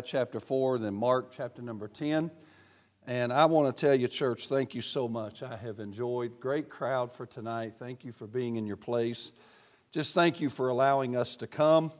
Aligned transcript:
chapter 0.00 0.40
4, 0.40 0.78
then 0.78 0.94
Mark 0.94 1.30
chapter 1.30 1.62
number 1.62 1.88
10. 1.88 2.30
And 3.06 3.32
I 3.32 3.44
want 3.44 3.76
to 3.76 3.86
tell 3.86 3.94
you, 3.94 4.08
church, 4.08 4.48
thank 4.48 4.74
you 4.74 4.80
so 4.80 5.08
much. 5.08 5.42
I 5.42 5.56
have 5.56 5.78
enjoyed. 5.78 6.40
Great 6.40 6.70
crowd 6.70 7.12
for 7.12 7.26
tonight. 7.26 7.74
Thank 7.78 8.04
you 8.04 8.12
for 8.12 8.26
being 8.26 8.56
in 8.56 8.66
your 8.66 8.78
place. 8.78 9.32
Just 9.92 10.14
thank 10.14 10.40
you 10.40 10.48
for 10.48 10.70
allowing 10.70 11.14
us 11.14 11.36
to 11.36 11.46
come. 11.46 11.92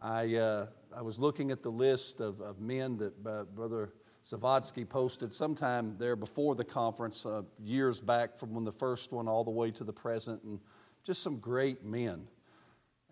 I, 0.00 0.36
uh, 0.36 0.66
I 0.96 1.02
was 1.02 1.18
looking 1.18 1.50
at 1.50 1.62
the 1.62 1.70
list 1.70 2.20
of, 2.20 2.40
of 2.40 2.60
men 2.60 2.96
that 2.98 3.26
uh, 3.26 3.44
Brother 3.44 3.92
Zavodsky 4.24 4.88
posted 4.88 5.32
sometime 5.32 5.96
there 5.98 6.16
before 6.16 6.54
the 6.54 6.64
conference, 6.64 7.26
uh, 7.26 7.42
years 7.62 8.00
back 8.00 8.36
from 8.36 8.54
when 8.54 8.64
the 8.64 8.72
first 8.72 9.12
one 9.12 9.28
all 9.28 9.44
the 9.44 9.50
way 9.50 9.70
to 9.72 9.84
the 9.84 9.92
present, 9.92 10.42
and 10.44 10.60
just 11.04 11.22
some 11.22 11.38
great 11.38 11.84
men. 11.84 12.26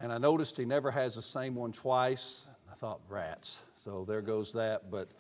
And 0.00 0.12
I 0.12 0.18
noticed 0.18 0.56
he 0.56 0.64
never 0.64 0.90
has 0.90 1.14
the 1.14 1.22
same 1.22 1.54
one 1.54 1.72
twice. 1.72 2.46
I 2.70 2.74
thought, 2.74 3.00
rats. 3.08 3.60
So 3.84 4.06
there 4.08 4.22
goes 4.22 4.54
that. 4.54 4.90
But 4.90 5.10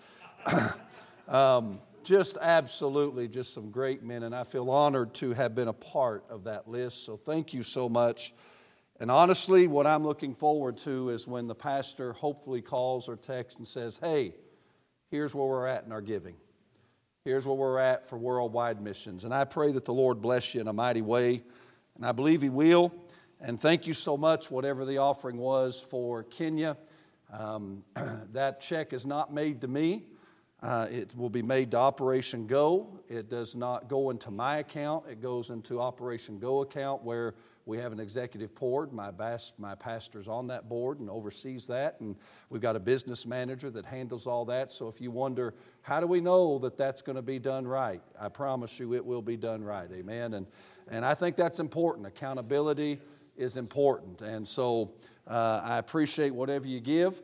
um, 1.28 1.80
just 2.02 2.38
absolutely, 2.40 3.28
just 3.28 3.52
some 3.52 3.70
great 3.70 4.02
men. 4.02 4.22
And 4.22 4.34
I 4.34 4.44
feel 4.44 4.70
honored 4.70 5.12
to 5.14 5.34
have 5.34 5.54
been 5.54 5.68
a 5.68 5.74
part 5.74 6.24
of 6.30 6.44
that 6.44 6.66
list. 6.66 7.04
So 7.04 7.18
thank 7.18 7.52
you 7.52 7.62
so 7.62 7.90
much. 7.90 8.32
And 9.00 9.10
honestly, 9.10 9.66
what 9.66 9.86
I'm 9.86 10.02
looking 10.02 10.34
forward 10.34 10.78
to 10.78 11.10
is 11.10 11.26
when 11.26 11.46
the 11.46 11.54
pastor 11.54 12.14
hopefully 12.14 12.62
calls 12.62 13.06
or 13.06 13.16
texts 13.16 13.58
and 13.58 13.68
says, 13.68 13.98
hey, 14.02 14.34
here's 15.10 15.34
where 15.34 15.46
we're 15.46 15.66
at 15.66 15.84
in 15.84 15.92
our 15.92 16.00
giving. 16.00 16.36
Here's 17.26 17.46
where 17.46 17.56
we're 17.56 17.78
at 17.78 18.08
for 18.08 18.16
worldwide 18.16 18.80
missions. 18.80 19.24
And 19.24 19.34
I 19.34 19.44
pray 19.44 19.72
that 19.72 19.84
the 19.84 19.92
Lord 19.92 20.22
bless 20.22 20.54
you 20.54 20.62
in 20.62 20.68
a 20.68 20.72
mighty 20.72 21.02
way. 21.02 21.42
And 21.96 22.06
I 22.06 22.12
believe 22.12 22.40
He 22.40 22.48
will. 22.48 22.94
And 23.42 23.60
thank 23.60 23.86
you 23.86 23.92
so 23.92 24.16
much, 24.16 24.50
whatever 24.50 24.86
the 24.86 24.98
offering 24.98 25.36
was 25.36 25.86
for 25.90 26.22
Kenya. 26.22 26.78
Um, 27.32 27.84
that 28.32 28.60
check 28.60 28.92
is 28.92 29.06
not 29.06 29.32
made 29.32 29.60
to 29.62 29.68
me. 29.68 30.04
Uh, 30.62 30.86
it 30.90 31.14
will 31.14 31.28
be 31.28 31.42
made 31.42 31.72
to 31.72 31.76
Operation 31.76 32.46
Go. 32.46 32.98
It 33.08 33.28
does 33.28 33.54
not 33.54 33.86
go 33.86 34.08
into 34.08 34.30
my 34.30 34.58
account. 34.58 35.04
It 35.10 35.20
goes 35.20 35.50
into 35.50 35.78
Operation 35.78 36.38
Go 36.38 36.62
account 36.62 37.02
where 37.02 37.34
we 37.66 37.78
have 37.78 37.92
an 37.92 38.00
executive 38.00 38.54
board. 38.54 38.92
My, 38.92 39.10
bas- 39.10 39.52
my 39.58 39.74
pastor's 39.74 40.28
on 40.28 40.46
that 40.48 40.68
board 40.68 41.00
and 41.00 41.10
oversees 41.10 41.66
that. 41.66 42.00
And 42.00 42.16
we've 42.50 42.62
got 42.62 42.76
a 42.76 42.80
business 42.80 43.26
manager 43.26 43.70
that 43.70 43.84
handles 43.84 44.26
all 44.26 44.44
that. 44.46 44.70
So 44.70 44.88
if 44.88 45.00
you 45.00 45.10
wonder, 45.10 45.54
how 45.82 46.00
do 46.00 46.06
we 46.06 46.20
know 46.20 46.58
that 46.60 46.76
that's 46.76 47.02
going 47.02 47.16
to 47.16 47.22
be 47.22 47.38
done 47.38 47.66
right? 47.66 48.02
I 48.18 48.28
promise 48.28 48.78
you 48.78 48.94
it 48.94 49.04
will 49.04 49.22
be 49.22 49.36
done 49.36 49.62
right. 49.62 49.90
Amen. 49.92 50.34
And, 50.34 50.46
and 50.90 51.04
I 51.04 51.14
think 51.14 51.36
that's 51.36 51.58
important. 51.58 52.06
Accountability 52.06 53.00
is 53.36 53.56
important. 53.56 54.20
And 54.20 54.46
so 54.46 54.92
uh, 55.26 55.60
I 55.64 55.78
appreciate 55.78 56.34
whatever 56.34 56.66
you 56.66 56.80
give. 56.80 57.22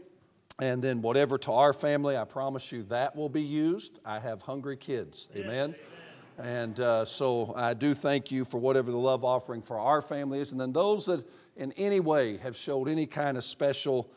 And 0.61 0.83
then 0.83 1.01
whatever 1.01 1.39
to 1.39 1.53
our 1.53 1.73
family, 1.73 2.17
I 2.19 2.25
promise 2.25 2.71
you 2.71 2.83
that 2.85 3.17
will 3.17 3.31
be 3.31 3.43
used. 3.43 3.99
I 4.05 4.19
have 4.19 4.43
hungry 4.43 4.77
kids. 4.77 5.29
Amen. 5.35 5.75
Yes. 5.77 6.47
And 6.47 6.81
uh, 6.81 7.05
so 7.05 7.53
I 7.57 7.73
do 7.75 7.95
thank 7.95 8.31
you 8.31 8.45
for 8.45 8.59
whatever 8.59 8.91
the 8.91 8.99
love 8.99 9.25
offering 9.25 9.63
for 9.63 9.79
our 9.79 10.03
family 10.03 10.41
is. 10.41 10.53
And 10.53 10.61
then 10.61 10.73
those 10.73 11.07
that 11.07 11.27
in 11.57 11.73
any 11.73 12.01
way 12.01 12.37
have 12.39 12.57
showed 12.57 12.89
any 12.89 13.07
kind 13.07 13.37
of 13.37 13.45
special 13.45 14.11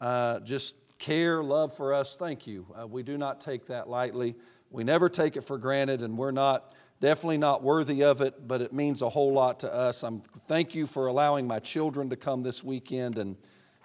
uh, 0.00 0.40
just 0.40 0.74
care, 0.98 1.42
love 1.42 1.74
for 1.76 1.92
us, 1.92 2.16
thank 2.16 2.46
you. 2.46 2.66
Uh, 2.78 2.86
we 2.86 3.02
do 3.02 3.18
not 3.18 3.40
take 3.40 3.66
that 3.66 3.88
lightly. 3.88 4.34
We 4.70 4.84
never 4.84 5.08
take 5.08 5.36
it 5.36 5.42
for 5.42 5.58
granted, 5.58 6.02
and 6.02 6.16
we're 6.16 6.30
not 6.30 6.74
definitely 7.00 7.38
not 7.38 7.62
worthy 7.62 8.02
of 8.02 8.20
it, 8.20 8.46
but 8.46 8.60
it 8.60 8.72
means 8.72 9.02
a 9.02 9.08
whole 9.08 9.32
lot 9.32 9.60
to 9.60 9.74
us. 9.74 10.02
I'm 10.02 10.22
thank 10.46 10.74
you 10.74 10.86
for 10.86 11.06
allowing 11.06 11.46
my 11.46 11.58
children 11.58 12.10
to 12.10 12.16
come 12.16 12.42
this 12.42 12.62
weekend 12.62 13.18
and, 13.18 13.36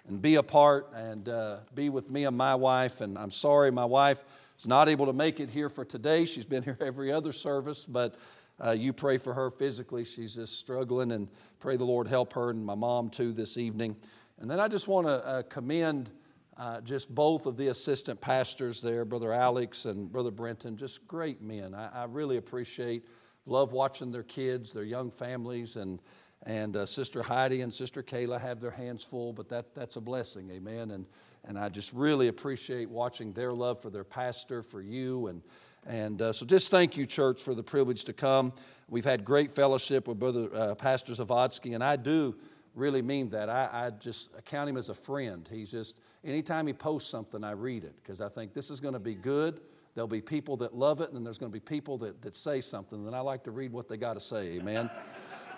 and 0.06 0.20
be 0.20 0.36
a 0.36 0.42
part 0.42 0.92
and 0.94 1.28
uh, 1.28 1.58
be 1.74 1.88
with 1.88 2.10
me 2.10 2.24
and 2.24 2.36
my 2.36 2.54
wife. 2.54 3.00
And 3.00 3.18
I'm 3.18 3.30
sorry 3.30 3.70
my 3.70 3.86
wife 3.86 4.22
is 4.58 4.66
not 4.66 4.88
able 4.88 5.06
to 5.06 5.12
make 5.12 5.40
it 5.40 5.50
here 5.50 5.68
for 5.68 5.84
today. 5.84 6.26
She's 6.26 6.44
been 6.44 6.62
here 6.62 6.76
every 6.80 7.10
other 7.10 7.32
service, 7.32 7.86
but 7.86 8.16
uh, 8.62 8.70
you 8.70 8.92
pray 8.92 9.18
for 9.18 9.34
her 9.34 9.50
physically. 9.50 10.04
She's 10.04 10.34
just 10.34 10.58
struggling, 10.58 11.12
and 11.12 11.28
pray 11.60 11.76
the 11.76 11.84
Lord 11.84 12.08
help 12.08 12.32
her 12.34 12.50
and 12.50 12.64
my 12.64 12.74
mom 12.74 13.10
too 13.10 13.32
this 13.32 13.58
evening. 13.58 13.96
And 14.40 14.50
then 14.50 14.60
I 14.60 14.68
just 14.68 14.88
want 14.88 15.06
to 15.06 15.26
uh, 15.26 15.42
commend 15.42 16.10
uh, 16.58 16.80
just 16.80 17.14
both 17.14 17.46
of 17.46 17.56
the 17.56 17.68
assistant 17.68 18.20
pastors 18.20 18.80
there, 18.80 19.04
Brother 19.04 19.32
Alex 19.32 19.84
and 19.84 20.10
Brother 20.10 20.30
Brenton, 20.30 20.76
just 20.76 21.06
great 21.06 21.42
men. 21.42 21.74
I, 21.74 22.02
I 22.02 22.04
really 22.04 22.38
appreciate, 22.38 23.06
love 23.44 23.72
watching 23.72 24.10
their 24.10 24.22
kids, 24.22 24.72
their 24.72 24.84
young 24.84 25.10
families, 25.10 25.76
and, 25.76 26.00
and 26.44 26.76
uh, 26.76 26.86
Sister 26.86 27.22
Heidi 27.22 27.60
and 27.60 27.72
Sister 27.72 28.02
Kayla 28.02 28.40
have 28.40 28.60
their 28.60 28.70
hands 28.70 29.04
full, 29.04 29.32
but 29.32 29.48
that, 29.50 29.74
that's 29.74 29.96
a 29.96 30.00
blessing, 30.00 30.50
amen. 30.50 30.92
And, 30.92 31.06
and 31.44 31.58
I 31.58 31.68
just 31.68 31.92
really 31.92 32.28
appreciate 32.28 32.88
watching 32.88 33.32
their 33.32 33.52
love 33.52 33.82
for 33.82 33.90
their 33.90 34.04
pastor, 34.04 34.62
for 34.62 34.80
you, 34.80 35.26
and, 35.26 35.42
and 35.86 36.20
uh, 36.22 36.32
so 36.32 36.46
just 36.46 36.70
thank 36.70 36.96
you, 36.96 37.06
church, 37.06 37.42
for 37.42 37.54
the 37.54 37.62
privilege 37.62 38.04
to 38.04 38.12
come. 38.12 38.52
We've 38.88 39.04
had 39.04 39.24
great 39.24 39.50
fellowship 39.50 40.08
with 40.08 40.18
Brother 40.18 40.48
uh, 40.54 40.74
Pastor 40.74 41.12
Zavodsky, 41.12 41.74
and 41.74 41.84
I 41.84 41.96
do 41.96 42.34
really 42.76 43.02
mean 43.02 43.30
that. 43.30 43.48
I, 43.48 43.68
I 43.72 43.90
just 43.90 44.30
count 44.44 44.70
him 44.70 44.76
as 44.76 44.90
a 44.90 44.94
friend. 44.94 45.48
He's 45.50 45.70
just, 45.70 45.98
anytime 46.24 46.66
he 46.66 46.72
posts 46.72 47.10
something, 47.10 47.42
I 47.42 47.52
read 47.52 47.82
it 47.82 47.96
because 47.96 48.20
I 48.20 48.28
think 48.28 48.54
this 48.54 48.70
is 48.70 48.78
going 48.78 48.94
to 48.94 49.00
be 49.00 49.14
good. 49.14 49.60
There'll 49.94 50.06
be 50.06 50.20
people 50.20 50.58
that 50.58 50.76
love 50.76 51.00
it, 51.00 51.08
and 51.08 51.16
then 51.16 51.24
there's 51.24 51.38
going 51.38 51.50
to 51.50 51.56
be 51.56 51.60
people 51.60 51.96
that, 51.98 52.20
that 52.20 52.36
say 52.36 52.60
something, 52.60 53.06
and 53.06 53.16
I 53.16 53.20
like 53.20 53.42
to 53.44 53.50
read 53.50 53.72
what 53.72 53.88
they 53.88 53.96
got 53.96 54.12
to 54.12 54.20
say, 54.20 54.58
amen. 54.58 54.90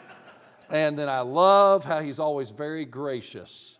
and 0.70 0.96
then 0.96 1.08
I 1.08 1.20
love 1.20 1.84
how 1.84 2.00
he's 2.00 2.20
always 2.20 2.52
very 2.52 2.84
gracious, 2.84 3.78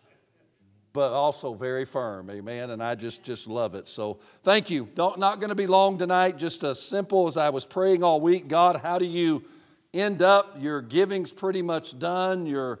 but 0.91 1.13
also 1.13 1.53
very 1.53 1.85
firm, 1.85 2.29
amen. 2.29 2.71
And 2.71 2.83
I 2.83 2.95
just, 2.95 3.23
just 3.23 3.47
love 3.47 3.73
it. 3.73 3.87
So 3.87 4.19
thank 4.43 4.69
you. 4.69 4.89
Don't, 4.95 5.17
not 5.17 5.39
going 5.39 5.49
to 5.49 5.55
be 5.55 5.67
long 5.67 5.97
tonight, 5.97 6.37
just 6.37 6.61
as 6.65 6.81
simple 6.81 7.29
as 7.29 7.37
I 7.37 7.51
was 7.51 7.65
praying 7.65 8.03
all 8.03 8.19
week 8.19 8.49
God, 8.49 8.81
how 8.83 8.99
do 8.99 9.05
you 9.05 9.45
end 9.93 10.21
up? 10.21 10.57
Your 10.59 10.81
giving's 10.81 11.31
pretty 11.31 11.61
much 11.61 11.97
done. 11.97 12.45
Your 12.45 12.79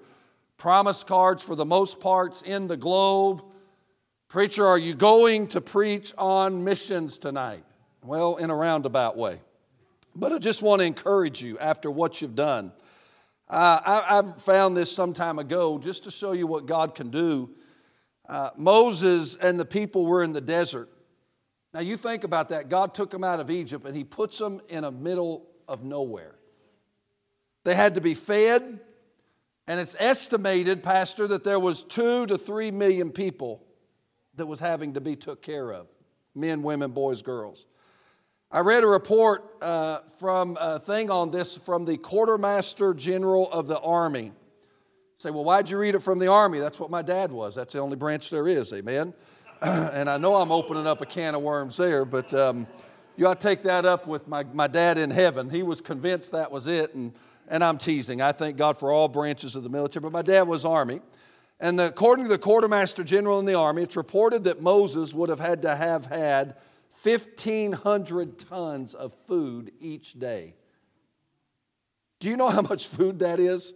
promise 0.59 1.05
cards 1.05 1.41
for 1.41 1.55
the 1.55 1.65
most 1.65 1.99
parts 1.99 2.43
in 2.43 2.67
the 2.67 2.77
globe. 2.77 3.41
Preacher, 4.27 4.67
are 4.67 4.77
you 4.77 4.93
going 4.93 5.47
to 5.47 5.61
preach 5.61 6.13
on 6.17 6.63
missions 6.63 7.17
tonight? 7.17 7.63
Well, 8.03 8.35
in 8.35 8.49
a 8.51 8.55
roundabout 8.55 9.17
way. 9.17 9.39
But 10.15 10.33
I 10.33 10.37
just 10.37 10.61
want 10.61 10.81
to 10.81 10.85
encourage 10.85 11.41
you 11.41 11.57
after 11.57 11.89
what 11.89 12.21
you've 12.21 12.35
done. 12.35 12.73
Uh, 13.49 13.79
I, 13.83 14.19
I, 14.19 14.39
found 14.39 14.77
this 14.77 14.91
some 14.91 15.13
time 15.13 15.39
ago 15.39 15.79
just 15.79 16.03
to 16.03 16.11
show 16.11 16.33
you 16.33 16.45
what 16.45 16.67
God 16.67 16.93
can 16.93 17.09
do. 17.09 17.49
Uh, 18.27 18.51
Moses 18.57 19.35
and 19.35 19.59
the 19.59 19.65
people 19.65 20.05
were 20.05 20.21
in 20.21 20.33
the 20.33 20.41
desert. 20.41 20.89
Now, 21.73 21.79
you 21.79 21.97
think 21.97 22.23
about 22.23 22.49
that. 22.49 22.69
God 22.69 22.93
took 22.93 23.09
them 23.09 23.23
out 23.23 23.39
of 23.39 23.49
Egypt 23.49 23.87
and 23.87 23.95
He 23.95 24.03
puts 24.03 24.37
them 24.37 24.61
in 24.69 24.83
the 24.83 24.91
middle 24.91 25.47
of 25.67 25.83
nowhere. 25.83 26.35
They 27.63 27.75
had 27.75 27.95
to 27.95 28.01
be 28.01 28.13
fed, 28.13 28.81
and 29.69 29.79
it's 29.79 29.95
estimated, 29.99 30.81
Pastor, 30.81 31.27
that 31.27 31.43
there 31.43 31.59
was 31.59 31.83
two 31.83 32.25
to 32.25 32.39
three 32.39 32.71
million 32.71 33.11
people 33.11 33.61
that 34.33 34.47
was 34.47 34.59
having 34.59 34.95
to 34.95 34.99
be 34.99 35.15
took 35.15 35.43
care 35.43 35.71
of 35.71 35.85
men, 36.33 36.63
women, 36.63 36.89
boys, 36.89 37.21
girls. 37.21 37.67
I 38.49 38.61
read 38.61 38.83
a 38.83 38.87
report 38.87 39.43
uh, 39.61 39.99
from 40.17 40.57
a 40.59 40.79
thing 40.79 41.11
on 41.11 41.29
this 41.29 41.55
from 41.55 41.85
the 41.85 41.97
Quartermaster 41.97 42.95
General 42.95 43.47
of 43.51 43.67
the 43.67 43.79
Army. 43.81 44.31
Say, 45.17 45.29
well, 45.29 45.43
why'd 45.43 45.69
you 45.69 45.77
read 45.77 45.93
it 45.93 45.99
from 45.99 46.17
the 46.17 46.27
Army? 46.27 46.57
That's 46.57 46.79
what 46.79 46.89
my 46.89 47.03
dad 47.03 47.31
was. 47.31 47.53
That's 47.53 47.73
the 47.73 47.79
only 47.79 47.95
branch 47.95 48.31
there 48.31 48.47
is, 48.47 48.73
amen? 48.73 49.13
and 49.61 50.09
I 50.09 50.17
know 50.17 50.37
I'm 50.37 50.51
opening 50.51 50.87
up 50.87 51.01
a 51.01 51.05
can 51.05 51.35
of 51.35 51.43
worms 51.43 51.77
there, 51.77 52.05
but 52.05 52.33
um, 52.33 52.65
you 53.17 53.27
ought 53.27 53.39
to 53.39 53.47
take 53.47 53.61
that 53.63 53.85
up 53.85 54.07
with 54.07 54.27
my, 54.27 54.45
my 54.45 54.65
dad 54.65 54.97
in 54.97 55.11
heaven. 55.11 55.47
He 55.47 55.61
was 55.61 55.79
convinced 55.79 56.31
that 56.31 56.51
was 56.51 56.65
it, 56.65 56.95
and 56.95 57.13
and 57.49 57.63
I'm 57.63 57.77
teasing. 57.77 58.21
I 58.21 58.31
thank 58.31 58.55
God 58.55 58.77
for 58.77 58.91
all 58.91 59.07
branches 59.07 59.55
of 59.55 59.63
the 59.63 59.69
military, 59.69 60.01
but 60.01 60.11
my 60.11 60.21
dad 60.21 60.43
was 60.43 60.63
Army. 60.63 61.01
And 61.59 61.77
the, 61.77 61.87
according 61.87 62.25
to 62.25 62.29
the 62.29 62.37
quartermaster 62.37 63.03
general 63.03 63.39
in 63.39 63.45
the 63.45 63.55
Army, 63.55 63.83
it's 63.83 63.97
reported 63.97 64.45
that 64.45 64.61
Moses 64.61 65.13
would 65.13 65.29
have 65.29 65.39
had 65.39 65.63
to 65.63 65.75
have 65.75 66.05
had 66.05 66.55
1,500 67.03 68.39
tons 68.39 68.93
of 68.93 69.13
food 69.27 69.71
each 69.81 70.17
day. 70.17 70.53
Do 72.19 72.29
you 72.29 72.37
know 72.37 72.49
how 72.49 72.61
much 72.61 72.87
food 72.87 73.19
that 73.19 73.39
is? 73.39 73.73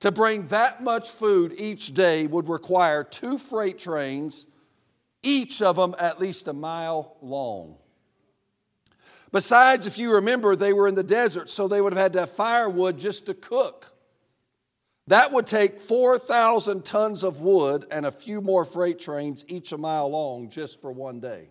To 0.00 0.12
bring 0.12 0.48
that 0.48 0.82
much 0.82 1.10
food 1.10 1.54
each 1.56 1.94
day 1.94 2.26
would 2.26 2.48
require 2.48 3.02
two 3.02 3.38
freight 3.38 3.78
trains, 3.78 4.46
each 5.22 5.62
of 5.62 5.76
them 5.76 5.94
at 5.98 6.20
least 6.20 6.48
a 6.48 6.52
mile 6.52 7.16
long. 7.20 7.76
Besides, 9.32 9.86
if 9.86 9.98
you 9.98 10.14
remember, 10.14 10.54
they 10.54 10.72
were 10.72 10.88
in 10.88 10.94
the 10.94 11.02
desert, 11.02 11.50
so 11.50 11.68
they 11.68 11.80
would 11.80 11.92
have 11.92 12.02
had 12.02 12.12
to 12.14 12.20
have 12.20 12.30
firewood 12.30 12.98
just 12.98 13.26
to 13.26 13.34
cook. 13.34 13.92
That 15.08 15.32
would 15.32 15.46
take 15.46 15.80
4,000 15.80 16.84
tons 16.84 17.22
of 17.22 17.40
wood 17.40 17.86
and 17.90 18.06
a 18.06 18.10
few 18.10 18.40
more 18.40 18.64
freight 18.64 18.98
trains, 18.98 19.44
each 19.48 19.72
a 19.72 19.78
mile 19.78 20.08
long, 20.08 20.48
just 20.48 20.80
for 20.80 20.90
one 20.90 21.20
day. 21.20 21.48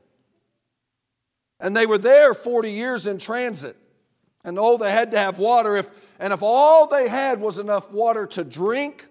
And 1.59 1.75
they 1.75 1.85
were 1.85 1.97
there 1.97 2.33
40 2.33 2.71
years 2.71 3.07
in 3.07 3.17
transit. 3.17 3.77
And 4.43 4.59
oh, 4.59 4.77
they 4.77 4.91
had 4.91 5.11
to 5.11 5.17
have 5.17 5.39
water. 5.39 5.77
If, 5.77 5.89
and 6.19 6.33
if 6.33 6.43
all 6.43 6.87
they 6.87 7.07
had 7.07 7.39
was 7.39 7.57
enough 7.57 7.91
water 7.91 8.27
to 8.27 8.43
drink, 8.43 9.07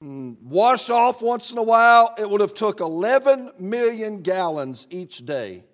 wash 0.00 0.88
off 0.88 1.20
once 1.20 1.50
in 1.50 1.58
a 1.58 1.62
while, 1.62 2.14
it 2.16 2.28
would 2.28 2.40
have 2.40 2.54
took 2.54 2.80
11 2.80 3.52
million 3.58 4.22
gallons 4.22 4.86
each 4.90 5.26
day. 5.26 5.64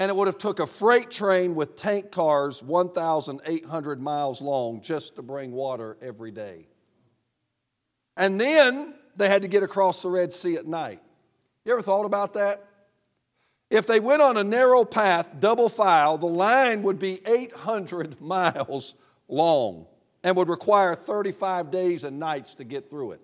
And 0.00 0.08
it 0.08 0.16
would 0.16 0.28
have 0.28 0.38
took 0.38 0.60
a 0.60 0.66
freight 0.66 1.10
train 1.10 1.54
with 1.54 1.76
tank 1.76 2.10
cars 2.10 2.62
1,800 2.62 4.00
miles 4.00 4.40
long 4.40 4.80
just 4.80 5.16
to 5.16 5.22
bring 5.22 5.52
water 5.52 5.98
every 6.00 6.30
day. 6.30 6.66
And 8.16 8.40
then 8.40 8.94
they 9.16 9.28
had 9.28 9.42
to 9.42 9.48
get 9.48 9.62
across 9.62 10.00
the 10.00 10.08
Red 10.08 10.32
Sea 10.32 10.54
at 10.54 10.66
night. 10.66 11.02
You 11.66 11.72
ever 11.72 11.82
thought 11.82 12.06
about 12.06 12.32
that? 12.32 12.66
If 13.68 13.86
they 13.86 14.00
went 14.00 14.22
on 14.22 14.38
a 14.38 14.42
narrow 14.42 14.86
path, 14.86 15.38
double 15.38 15.68
file, 15.68 16.16
the 16.16 16.26
line 16.26 16.82
would 16.82 16.98
be 16.98 17.20
800 17.26 18.20
miles 18.22 18.94
long 19.28 19.86
and 20.24 20.34
would 20.34 20.48
require 20.48 20.94
35 20.94 21.70
days 21.70 22.04
and 22.04 22.18
nights 22.18 22.54
to 22.54 22.64
get 22.64 22.88
through 22.88 23.12
it. 23.12 23.20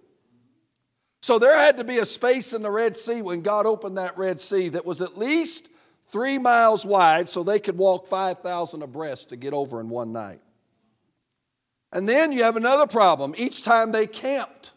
So 1.22 1.38
there 1.38 1.56
had 1.56 1.78
to 1.78 1.84
be 1.84 1.98
a 1.98 2.06
space 2.06 2.52
in 2.52 2.60
the 2.60 2.70
Red 2.70 2.98
Sea 2.98 3.22
when 3.22 3.40
God 3.40 3.64
opened 3.64 3.96
that 3.96 4.18
Red 4.18 4.42
Sea 4.42 4.68
that 4.68 4.84
was 4.84 5.00
at 5.00 5.16
least 5.16 5.70
three 6.08 6.38
miles 6.38 6.84
wide 6.84 7.28
so 7.28 7.42
they 7.42 7.58
could 7.58 7.76
walk 7.76 8.06
5,000 8.06 8.82
abreast 8.82 9.30
to 9.30 9.36
get 9.36 9.52
over 9.52 9.80
in 9.80 9.88
one 9.88 10.12
night. 10.12 10.40
And 11.92 12.08
then 12.08 12.32
you 12.32 12.42
have 12.42 12.56
another 12.56 12.86
problem. 12.86 13.34
Each 13.36 13.62
time 13.62 13.92
they 13.92 14.06
camped, 14.06 14.72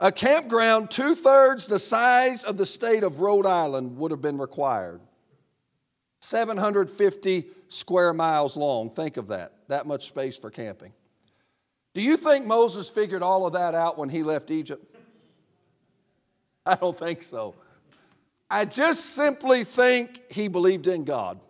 a 0.00 0.10
campground 0.10 0.90
two 0.90 1.14
thirds 1.14 1.68
the 1.68 1.78
size 1.78 2.42
of 2.42 2.56
the 2.56 2.66
state 2.66 3.04
of 3.04 3.20
Rhode 3.20 3.46
Island 3.46 3.96
would 3.98 4.10
have 4.10 4.20
been 4.20 4.38
required. 4.38 5.00
750 6.20 7.46
square 7.68 8.12
miles 8.12 8.56
long. 8.56 8.90
Think 8.90 9.16
of 9.16 9.28
that. 9.28 9.52
That 9.68 9.86
much 9.86 10.08
space 10.08 10.36
for 10.36 10.50
camping. 10.50 10.92
Do 11.94 12.02
you 12.02 12.16
think 12.16 12.46
Moses 12.46 12.90
figured 12.90 13.22
all 13.22 13.46
of 13.46 13.52
that 13.52 13.74
out 13.74 13.96
when 13.96 14.08
he 14.08 14.22
left 14.22 14.50
Egypt? 14.50 14.84
I 16.66 16.74
don't 16.74 16.98
think 16.98 17.22
so. 17.22 17.54
I 18.52 18.64
just 18.66 19.14
simply 19.14 19.64
think 19.64 20.22
he 20.30 20.46
believed 20.46 20.86
in 20.86 21.04
God. 21.04 21.40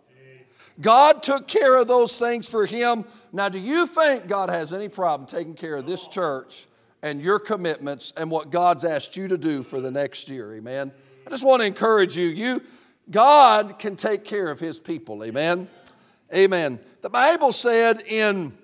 God 0.81 1.21
took 1.21 1.47
care 1.47 1.75
of 1.75 1.87
those 1.87 2.17
things 2.17 2.47
for 2.47 2.65
him. 2.65 3.05
Now, 3.31 3.49
do 3.49 3.59
you 3.59 3.85
think 3.85 4.27
God 4.27 4.49
has 4.49 4.73
any 4.73 4.89
problem 4.89 5.27
taking 5.27 5.53
care 5.53 5.75
of 5.75 5.85
this 5.85 6.07
church 6.07 6.65
and 7.03 7.21
your 7.21 7.37
commitments 7.37 8.13
and 8.17 8.31
what 8.31 8.49
God's 8.49 8.83
asked 8.85 9.15
you 9.15 9.27
to 9.27 9.37
do 9.37 9.61
for 9.61 9.79
the 9.79 9.91
next 9.91 10.29
year. 10.29 10.55
Amen. 10.55 10.91
I 11.27 11.29
just 11.29 11.43
want 11.43 11.61
to 11.61 11.67
encourage 11.67 12.17
you. 12.17 12.27
You 12.29 12.63
God 13.11 13.77
can 13.77 13.97
take 13.97 14.23
care 14.23 14.49
of 14.49 14.59
his 14.59 14.79
people. 14.79 15.23
Amen. 15.23 15.67
Amen. 16.33 16.79
The 17.01 17.09
Bible 17.09 17.51
said 17.51 18.01
in 18.07 18.57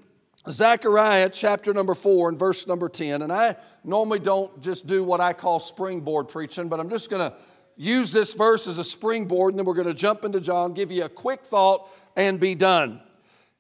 Zechariah 0.50 1.30
chapter 1.30 1.74
number 1.74 1.94
4 1.94 2.30
and 2.30 2.40
verse 2.40 2.66
number 2.66 2.88
10, 2.88 3.22
and 3.22 3.32
I 3.32 3.58
normally 3.84 4.20
don't 4.20 4.62
just 4.62 4.88
do 4.88 5.04
what 5.04 5.20
I 5.20 5.34
call 5.34 5.60
springboard 5.60 6.30
preaching, 6.30 6.70
but 6.70 6.80
I'm 6.80 6.90
just 6.90 7.10
going 7.10 7.30
to 7.30 7.38
use 7.80 8.12
this 8.12 8.34
verse 8.34 8.68
as 8.68 8.78
a 8.78 8.84
springboard 8.84 9.54
and 9.54 9.60
then 9.60 9.66
we're 9.66 9.74
going 9.74 9.88
to 9.88 9.94
jump 9.94 10.26
into 10.26 10.42
John, 10.42 10.74
give 10.74 10.92
you 10.92 11.06
a 11.06 11.10
quick 11.10 11.46
thought, 11.46 11.90
and 12.18 12.38
be 12.38 12.54
done. 12.54 13.02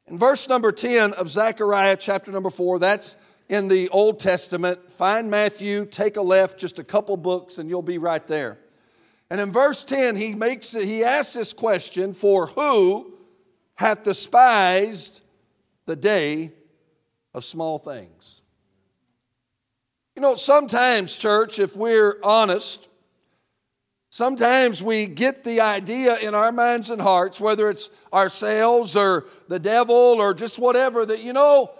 In 0.07 0.19
verse 0.19 0.49
number 0.49 0.73
10 0.73 1.13
of 1.13 1.29
Zechariah 1.29 1.95
chapter 1.95 2.29
number 2.29 2.49
4, 2.49 2.79
that's 2.79 3.15
in 3.47 3.69
the 3.69 3.87
Old 3.89 4.19
Testament. 4.19 4.91
Find 4.91 5.31
Matthew, 5.31 5.85
take 5.85 6.17
a 6.17 6.21
left, 6.21 6.59
just 6.59 6.79
a 6.79 6.83
couple 6.83 7.15
books, 7.15 7.59
and 7.59 7.69
you'll 7.69 7.81
be 7.81 7.97
right 7.97 8.25
there. 8.27 8.59
And 9.29 9.39
in 9.39 9.51
verse 9.51 9.85
10, 9.85 10.17
he 10.17 10.35
makes 10.35 10.73
he 10.73 11.03
asks 11.03 11.33
this 11.33 11.53
question, 11.53 12.13
For 12.13 12.47
who 12.47 13.13
hath 13.75 14.03
despised 14.03 15.21
the 15.85 15.95
day 15.95 16.51
of 17.33 17.45
small 17.45 17.79
things? 17.79 18.41
You 20.15 20.21
know, 20.21 20.35
sometimes, 20.35 21.15
church, 21.15 21.59
if 21.59 21.77
we're 21.77 22.17
honest, 22.21 22.88
Sometimes 24.11 24.81
we 24.81 25.05
get 25.05 25.43
the 25.43 25.61
idea 25.61 26.17
in 26.17 26.33
our 26.33 26.51
minds 26.51 26.89
and 26.89 27.01
hearts, 27.01 27.39
whether 27.39 27.69
it's 27.69 27.91
ourselves 28.11 28.95
or 28.95 29.27
the 29.47 29.59
devil 29.59 29.95
or 29.95 30.33
just 30.33 30.57
whatever, 30.57 31.05
that, 31.05 31.21
you 31.21 31.31
know, 31.31 31.71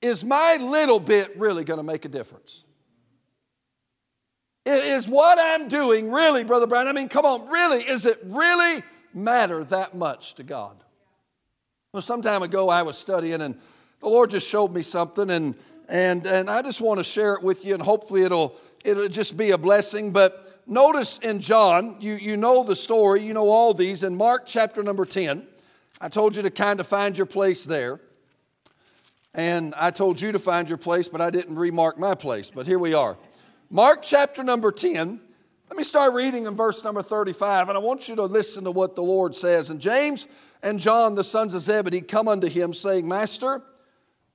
is 0.00 0.24
my 0.24 0.56
little 0.56 1.00
bit 1.00 1.36
really 1.36 1.64
going 1.64 1.78
to 1.78 1.84
make 1.84 2.04
a 2.04 2.08
difference? 2.08 2.64
Is 4.64 5.08
what 5.08 5.38
I'm 5.40 5.68
doing 5.68 6.10
really, 6.12 6.44
Brother 6.44 6.68
Bryan? 6.68 6.86
I 6.86 6.92
mean, 6.92 7.08
come 7.08 7.24
on, 7.24 7.48
really, 7.48 7.82
is 7.82 8.06
it 8.06 8.20
really 8.24 8.84
matter 9.12 9.64
that 9.64 9.94
much 9.94 10.34
to 10.34 10.44
God? 10.44 10.76
Well, 11.92 12.00
some 12.00 12.22
time 12.22 12.42
ago 12.42 12.68
I 12.68 12.82
was 12.82 12.96
studying 12.96 13.42
and 13.42 13.58
the 14.00 14.08
Lord 14.08 14.30
just 14.30 14.48
showed 14.48 14.72
me 14.72 14.82
something 14.82 15.30
and 15.30 15.56
and 15.88 16.26
and 16.26 16.48
I 16.48 16.62
just 16.62 16.80
want 16.80 16.98
to 16.98 17.04
share 17.04 17.34
it 17.34 17.42
with 17.42 17.64
you 17.64 17.74
and 17.74 17.82
hopefully 17.82 18.22
it'll 18.22 18.56
it'll 18.84 19.08
just 19.08 19.36
be 19.36 19.50
a 19.50 19.58
blessing. 19.58 20.10
But 20.10 20.51
notice 20.66 21.18
in 21.18 21.40
John, 21.40 21.96
you, 22.00 22.14
you 22.14 22.36
know 22.36 22.64
the 22.64 22.76
story, 22.76 23.22
you 23.22 23.32
know 23.32 23.48
all 23.48 23.74
these. 23.74 24.02
In 24.02 24.16
Mark 24.16 24.46
chapter 24.46 24.82
number 24.82 25.04
10, 25.04 25.46
I 26.00 26.08
told 26.08 26.36
you 26.36 26.42
to 26.42 26.50
kind 26.50 26.80
of 26.80 26.86
find 26.86 27.16
your 27.16 27.26
place 27.26 27.64
there. 27.64 28.00
And 29.34 29.74
I 29.76 29.90
told 29.90 30.20
you 30.20 30.32
to 30.32 30.38
find 30.38 30.68
your 30.68 30.78
place, 30.78 31.08
but 31.08 31.20
I 31.20 31.30
didn't 31.30 31.56
remark 31.56 31.98
my 31.98 32.14
place. 32.14 32.50
But 32.50 32.66
here 32.66 32.78
we 32.78 32.92
are. 32.92 33.16
Mark 33.70 34.02
chapter 34.02 34.42
number 34.42 34.70
10. 34.70 35.20
Let 35.70 35.76
me 35.78 35.84
start 35.84 36.12
reading 36.12 36.44
in 36.44 36.54
verse 36.54 36.84
number 36.84 37.02
35, 37.02 37.70
and 37.70 37.78
I 37.78 37.80
want 37.80 38.06
you 38.06 38.16
to 38.16 38.24
listen 38.24 38.64
to 38.64 38.70
what 38.70 38.94
the 38.94 39.02
Lord 39.02 39.34
says. 39.34 39.70
And 39.70 39.80
James 39.80 40.26
and 40.62 40.78
John, 40.78 41.14
the 41.14 41.24
sons 41.24 41.54
of 41.54 41.62
Zebedee, 41.62 42.02
come 42.02 42.28
unto 42.28 42.46
him, 42.46 42.74
saying, 42.74 43.08
Master, 43.08 43.62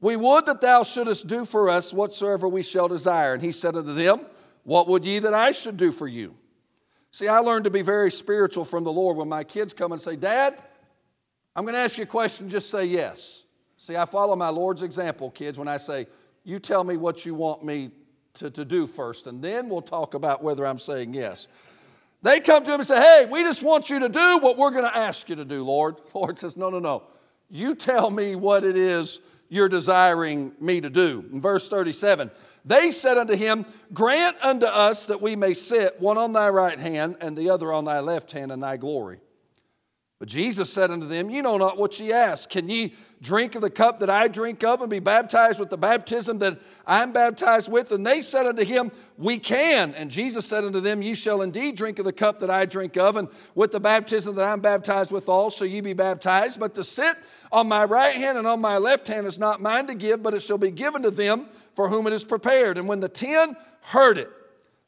we 0.01 0.15
would 0.15 0.47
that 0.47 0.61
thou 0.61 0.81
shouldest 0.81 1.27
do 1.27 1.45
for 1.45 1.69
us 1.69 1.93
whatsoever 1.93 2.47
we 2.47 2.63
shall 2.63 2.87
desire. 2.87 3.35
And 3.35 3.43
he 3.43 3.51
said 3.51 3.75
unto 3.75 3.93
them, 3.93 4.21
What 4.67 4.89
would 4.89 5.05
ye 5.05 5.19
that 5.19 5.33
I 5.33 5.53
should 5.53 5.77
do 5.77 5.93
for 5.93 6.09
you? 6.09 6.35
See, 7.11 7.29
I 7.29 7.39
learned 7.39 7.63
to 7.63 7.69
be 7.69 7.83
very 7.83 8.11
spiritual 8.11 8.65
from 8.65 8.83
the 8.83 8.91
Lord. 8.91 9.15
When 9.15 9.29
my 9.29 9.45
kids 9.45 9.71
come 9.71 9.93
and 9.93 10.01
say, 10.01 10.17
Dad, 10.17 10.61
I'm 11.55 11.63
going 11.63 11.73
to 11.73 11.79
ask 11.79 11.97
you 11.97 12.03
a 12.03 12.05
question, 12.05 12.49
just 12.49 12.69
say 12.69 12.83
yes. 12.83 13.45
See, 13.77 13.95
I 13.95 14.03
follow 14.03 14.35
my 14.35 14.49
Lord's 14.49 14.81
example, 14.81 15.31
kids, 15.31 15.57
when 15.57 15.69
I 15.69 15.77
say, 15.77 16.05
You 16.43 16.59
tell 16.59 16.83
me 16.83 16.97
what 16.97 17.25
you 17.25 17.33
want 17.33 17.63
me 17.63 17.91
to, 18.33 18.51
to 18.51 18.65
do 18.65 18.87
first, 18.87 19.27
and 19.27 19.41
then 19.41 19.69
we'll 19.69 19.81
talk 19.81 20.15
about 20.15 20.43
whether 20.43 20.67
I'm 20.67 20.79
saying 20.79 21.13
yes. 21.13 21.47
They 22.21 22.41
come 22.41 22.65
to 22.65 22.73
him 22.73 22.81
and 22.81 22.87
say, 22.87 22.99
Hey, 22.99 23.25
we 23.25 23.43
just 23.43 23.63
want 23.63 23.89
you 23.89 23.99
to 23.99 24.09
do 24.09 24.39
what 24.39 24.57
we're 24.57 24.71
going 24.71 24.83
to 24.83 24.97
ask 24.97 25.29
you 25.29 25.37
to 25.37 25.45
do, 25.45 25.63
Lord. 25.63 25.95
Lord 26.13 26.37
says, 26.37 26.57
No, 26.57 26.69
no, 26.69 26.79
no. 26.79 27.03
You 27.49 27.73
tell 27.73 28.11
me 28.11 28.35
what 28.35 28.65
it 28.65 28.75
is 28.75 29.21
you're 29.49 29.69
desiring 29.69 30.51
me 30.59 30.81
to 30.81 30.89
do. 30.89 31.25
In 31.31 31.41
verse 31.41 31.69
37, 31.69 32.31
they 32.65 32.91
said 32.91 33.17
unto 33.17 33.35
him, 33.35 33.65
Grant 33.93 34.35
unto 34.41 34.65
us 34.65 35.05
that 35.05 35.21
we 35.21 35.35
may 35.35 35.53
sit 35.53 35.99
one 35.99 36.17
on 36.17 36.33
thy 36.33 36.49
right 36.49 36.77
hand 36.77 37.17
and 37.21 37.37
the 37.37 37.49
other 37.49 37.71
on 37.71 37.85
thy 37.85 37.99
left 38.01 38.31
hand 38.31 38.51
in 38.51 38.59
thy 38.59 38.77
glory. 38.77 39.19
But 40.19 40.29
Jesus 40.29 40.73
said 40.73 40.89
unto 40.89 41.05
them, 41.05 41.29
You 41.29 41.43
know 41.43 41.57
not 41.57 41.77
what 41.77 41.99
ye 41.99 42.11
ask. 42.11 42.49
Can 42.49 42.67
ye 42.67 42.95
drink 43.21 43.53
of 43.53 43.61
the 43.61 43.69
cup 43.69 43.99
that 43.99 44.09
I 44.09 44.27
drink 44.27 44.63
of 44.63 44.81
and 44.81 44.89
be 44.89 44.97
baptized 44.97 45.59
with 45.59 45.69
the 45.69 45.77
baptism 45.77 46.39
that 46.39 46.59
I'm 46.87 47.13
baptized 47.13 47.71
with? 47.71 47.91
And 47.91 48.05
they 48.05 48.23
said 48.23 48.47
unto 48.47 48.63
him, 48.63 48.91
We 49.19 49.37
can. 49.37 49.93
And 49.93 50.09
Jesus 50.09 50.47
said 50.47 50.63
unto 50.63 50.79
them, 50.79 51.03
Ye 51.03 51.13
shall 51.13 51.43
indeed 51.43 51.75
drink 51.75 51.99
of 51.99 52.05
the 52.05 52.13
cup 52.13 52.39
that 52.39 52.49
I 52.49 52.65
drink 52.65 52.97
of, 52.97 53.15
and 53.15 53.27
with 53.53 53.71
the 53.71 53.79
baptism 53.79 54.33
that 54.35 54.45
I'm 54.45 54.59
baptized 54.59 55.11
withal 55.11 55.51
shall 55.51 55.67
ye 55.67 55.81
be 55.81 55.93
baptized. 55.93 56.59
But 56.59 56.73
to 56.75 56.83
sit 56.83 57.15
on 57.51 57.67
my 57.67 57.83
right 57.85 58.15
hand 58.15 58.39
and 58.39 58.47
on 58.47 58.59
my 58.59 58.79
left 58.79 59.07
hand 59.07 59.27
is 59.27 59.37
not 59.37 59.61
mine 59.61 59.85
to 59.85 59.93
give, 59.93 60.23
but 60.23 60.33
it 60.33 60.41
shall 60.41 60.57
be 60.57 60.71
given 60.71 61.03
to 61.03 61.11
them 61.11 61.45
for 61.75 61.89
whom 61.89 62.07
it 62.07 62.13
is 62.13 62.25
prepared. 62.25 62.79
And 62.79 62.87
when 62.87 63.01
the 63.01 63.09
ten 63.09 63.55
heard 63.81 64.17
it, 64.17 64.31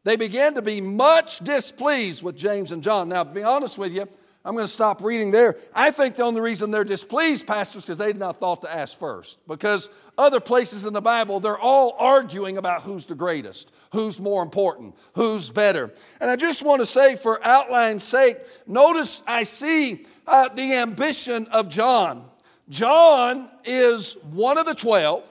they 0.06 0.16
began 0.16 0.56
to 0.56 0.64
be 0.64 0.82
much 0.82 1.40
displeased 1.40 2.24
with 2.24 2.36
James 2.36 2.72
and 2.72 2.82
John. 2.82 3.10
Now, 3.10 3.24
to 3.24 3.30
be 3.30 3.44
honest 3.44 3.78
with 3.78 3.94
you, 3.94 4.08
I'm 4.50 4.56
going 4.56 4.66
to 4.66 4.74
stop 4.74 5.04
reading 5.04 5.30
there. 5.30 5.58
I 5.76 5.92
think 5.92 6.16
the 6.16 6.24
only 6.24 6.42
reason 6.42 6.72
they're 6.72 6.84
displeased, 6.84 7.46
pastors, 7.46 7.86
because 7.86 8.00
they 8.00 8.08
did 8.08 8.18
not 8.18 8.40
thought 8.40 8.62
to 8.62 8.76
ask 8.76 8.98
first. 8.98 9.48
Because 9.48 9.92
other 10.18 10.40
places 10.40 10.86
in 10.86 10.94
the 10.94 11.04
Bible, 11.04 11.40
they're 11.40 11.60
all 11.60 11.96
arguing 12.00 12.58
about 12.58 12.82
who's 12.82 13.06
the 13.06 13.14
greatest, 13.14 13.72
who's 13.92 14.20
more 14.20 14.42
important, 14.42 14.96
who's 15.14 15.52
better. 15.52 15.94
And 16.20 16.32
I 16.32 16.36
just 16.36 16.64
want 16.64 16.82
to 16.82 16.88
say, 16.88 17.16
for 17.16 17.40
outline's 17.46 18.04
sake, 18.04 18.40
notice 18.66 19.22
I 19.28 19.44
see 19.44 20.08
uh, 20.26 20.50
the 20.50 20.74
ambition 20.74 21.46
of 21.52 21.70
John. 21.70 22.26
John 22.70 23.52
is 23.66 24.18
one 24.32 24.58
of 24.58 24.66
the 24.66 24.74
twelve, 24.74 25.30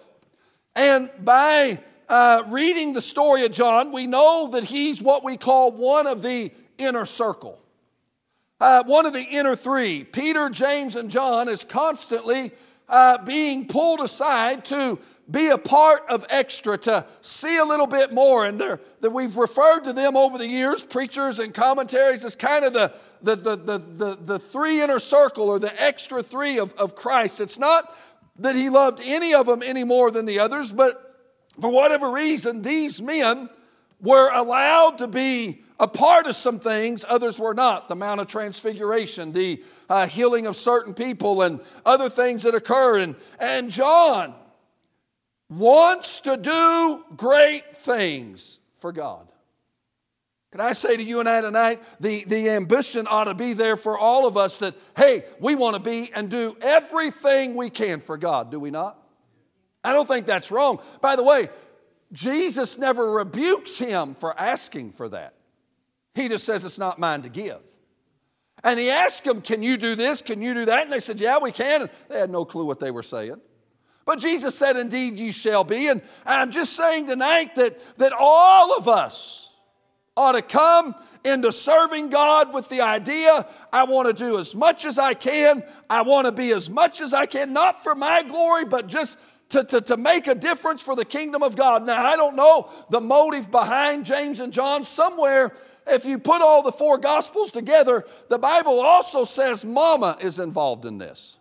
and 0.77 1.11
by 1.25 1.81
uh, 2.09 2.45
reading 2.47 2.93
the 2.93 3.03
story 3.03 3.45
of 3.45 3.51
John, 3.51 3.91
we 3.91 4.07
know 4.07 4.51
that 4.53 4.63
he's 4.63 5.03
what 5.03 5.25
we 5.25 5.37
call 5.37 5.73
one 5.73 6.07
of 6.07 6.23
the 6.23 6.53
inner 6.79 7.05
circle. 7.05 7.61
Uh, 8.61 8.83
one 8.85 9.07
of 9.07 9.13
the 9.13 9.23
inner 9.23 9.55
three, 9.55 10.03
Peter, 10.03 10.51
James, 10.51 10.97
and 10.97 11.11
John, 11.11 11.49
is 11.49 11.63
constantly 11.63 12.53
uh, 12.89 13.19
being 13.19 13.67
pulled 13.67 14.01
aside 14.01 14.65
to 14.67 14.99
be 15.31 15.49
a 15.49 15.59
part 15.59 16.03
of 16.09 16.27
extra, 16.31 16.79
to 16.79 17.05
see 17.21 17.59
a 17.59 17.65
little 17.65 17.87
bit 17.87 18.13
more. 18.13 18.47
And 18.47 18.59
that 18.59 19.11
we've 19.11 19.37
referred 19.37 19.85
to 19.85 19.93
them 19.93 20.17
over 20.17 20.39
the 20.39 20.47
years, 20.47 20.83
preachers 20.83 21.39
and 21.39 21.55
commentaries, 21.55 22.25
as 22.25 22.35
kind 22.35 22.65
of 22.65 22.73
the, 22.73 22.93
the, 23.23 23.37
the, 23.37 23.57
the, 23.57 23.79
the, 23.79 24.19
the 24.25 24.39
three 24.39 24.81
inner 24.83 24.99
circle 24.99 25.49
or 25.51 25.59
the 25.59 25.83
extra 25.83 26.23
three 26.23 26.59
of, 26.59 26.73
of 26.75 26.97
Christ. 26.97 27.41
It's 27.41 27.59
not 27.59 27.95
that 28.39 28.57
he 28.57 28.71
loved 28.71 29.01
any 29.05 29.35
of 29.35 29.47
them 29.47 29.63
any 29.63 29.85
more 29.85 30.11
than 30.11 30.25
the 30.25 30.39
others, 30.39 30.73
but 30.73 31.05
for 31.61 31.71
whatever 31.71 32.11
reason, 32.11 32.63
these 32.63 33.03
men 33.03 33.51
were 34.01 34.31
allowed 34.33 34.99
to 34.99 35.09
be 35.09 35.63
a 35.81 35.87
part 35.87 36.27
of 36.27 36.35
some 36.35 36.59
things, 36.59 37.05
others 37.09 37.39
were 37.39 37.55
not. 37.55 37.89
The 37.89 37.97
Mount 37.97 38.21
of 38.21 38.27
Transfiguration, 38.27 39.33
the 39.33 39.63
uh, 39.89 40.07
healing 40.07 40.47
of 40.47 40.57
certain 40.57 40.93
people, 40.93 41.43
and 41.43 41.61
other 41.87 42.09
things 42.09 42.43
that 42.43 42.55
occur. 42.55 42.99
And, 42.99 43.15
and 43.39 43.71
John 43.71 44.35
wants 45.49 46.21
to 46.21 46.37
do 46.37 47.05
great 47.17 47.77
things 47.77 48.59
for 48.79 48.93
God. 48.93 49.29
Can 50.51 50.61
I 50.61 50.73
say 50.73 50.97
to 50.97 51.03
you 51.03 51.21
and 51.21 51.29
I 51.29 51.43
tonight, 51.43 51.83
the, 52.01 52.25
the 52.25 52.49
ambition 52.51 53.07
ought 53.09 53.25
to 53.25 53.35
be 53.35 53.53
there 53.53 53.77
for 53.77 53.99
all 53.99 54.27
of 54.27 54.37
us 54.37 54.59
that, 54.59 54.75
hey, 54.97 55.25
we 55.41 55.55
want 55.55 55.77
to 55.77 55.81
be 55.81 56.11
and 56.15 56.31
do 56.31 56.57
everything 56.61 57.55
we 57.55 57.69
can 57.69 58.01
for 58.01 58.17
God, 58.17 58.51
do 58.51 58.59
we 58.59 58.71
not? 58.71 58.99
I 59.85 59.93
don't 59.93 60.09
think 60.09 60.27
that's 60.27 60.51
wrong. 60.51 60.81
By 61.01 61.17
the 61.17 61.23
way, 61.23 61.51
Jesus 62.13 62.79
never 62.79 63.13
rebukes 63.13 63.79
him 63.79 64.15
for 64.15 64.39
asking 64.41 64.93
for 64.93 65.09
that. 65.11 65.35
He 66.19 66.29
just 66.29 66.45
says, 66.45 66.65
It's 66.65 66.79
not 66.79 66.99
mine 66.99 67.23
to 67.23 67.29
give. 67.29 67.61
And 68.65 68.79
he 68.81 68.91
asked 68.91 69.23
them, 69.23 69.41
Can 69.41 69.63
you 69.63 69.77
do 69.77 69.95
this? 69.95 70.21
Can 70.21 70.43
you 70.43 70.53
do 70.53 70.65
that? 70.65 70.83
And 70.83 70.93
they 70.93 71.01
said, 71.01 71.21
Yeah, 71.21 71.39
we 71.39 71.53
can. 71.53 71.83
And 71.83 71.91
they 72.09 72.19
had 72.19 72.31
no 72.31 72.45
clue 72.45 72.65
what 72.65 72.81
they 72.81 72.91
were 72.91 73.05
saying. 73.05 73.41
But 74.05 74.19
Jesus 74.19 74.57
said, 74.57 74.77
Indeed, 74.77 75.21
you 75.21 75.31
shall 75.31 75.63
be. 75.63 75.87
And 75.87 76.03
I'm 76.27 76.51
just 76.51 76.73
saying 76.73 77.07
tonight 77.07 77.55
that, 77.55 77.79
that 77.99 78.13
all 78.19 78.77
of 78.77 78.89
us 78.89 79.53
ought 80.17 80.33
to 80.33 80.43
come 80.43 80.97
into 81.25 81.53
serving 81.53 82.09
God 82.09 82.53
with 82.53 82.69
the 82.69 82.81
idea 82.81 83.47
I 83.73 83.85
want 83.85 84.09
to 84.09 84.13
do 84.13 84.39
as 84.39 84.57
much 84.57 84.85
as 84.85 84.99
I 84.99 85.15
can. 85.15 85.63
I 85.89 86.03
want 86.03 86.27
to 86.27 86.33
be 86.33 86.51
as 86.51 86.69
much 86.69 87.01
as 87.01 87.15
I 87.15 87.27
can, 87.27 87.53
not 87.53 87.85
for 87.85 87.95
my 87.95 88.25
glory, 88.25 88.65
but 88.65 88.89
just 88.89 89.19
to, 89.51 89.65
to, 89.65 89.81
to 89.81 89.97
make 89.97 90.27
a 90.27 90.35
difference 90.35 90.83
for 90.83 90.95
the 90.95 91.05
kingdom 91.05 91.43
of 91.43 91.57
God. 91.57 91.87
Now, 91.87 92.05
I 92.05 92.17
don't 92.17 92.37
know 92.37 92.71
the 92.91 93.01
motive 93.01 93.51
behind 93.51 94.05
James 94.05 94.41
and 94.41 94.53
John. 94.53 94.85
Somewhere, 94.85 95.53
if 95.91 96.05
you 96.05 96.19
put 96.19 96.43
all 96.43 96.63
the 96.63 96.73
four 96.73 96.99
gospels 96.99 97.51
together, 97.51 98.05
the 98.29 98.39
Bible 98.39 98.81
also 98.81 99.25
says 99.25 99.65
mama 99.65 100.17
is 100.21 100.39
involved 100.39 100.85
in 100.85 100.99
this. 100.99 101.39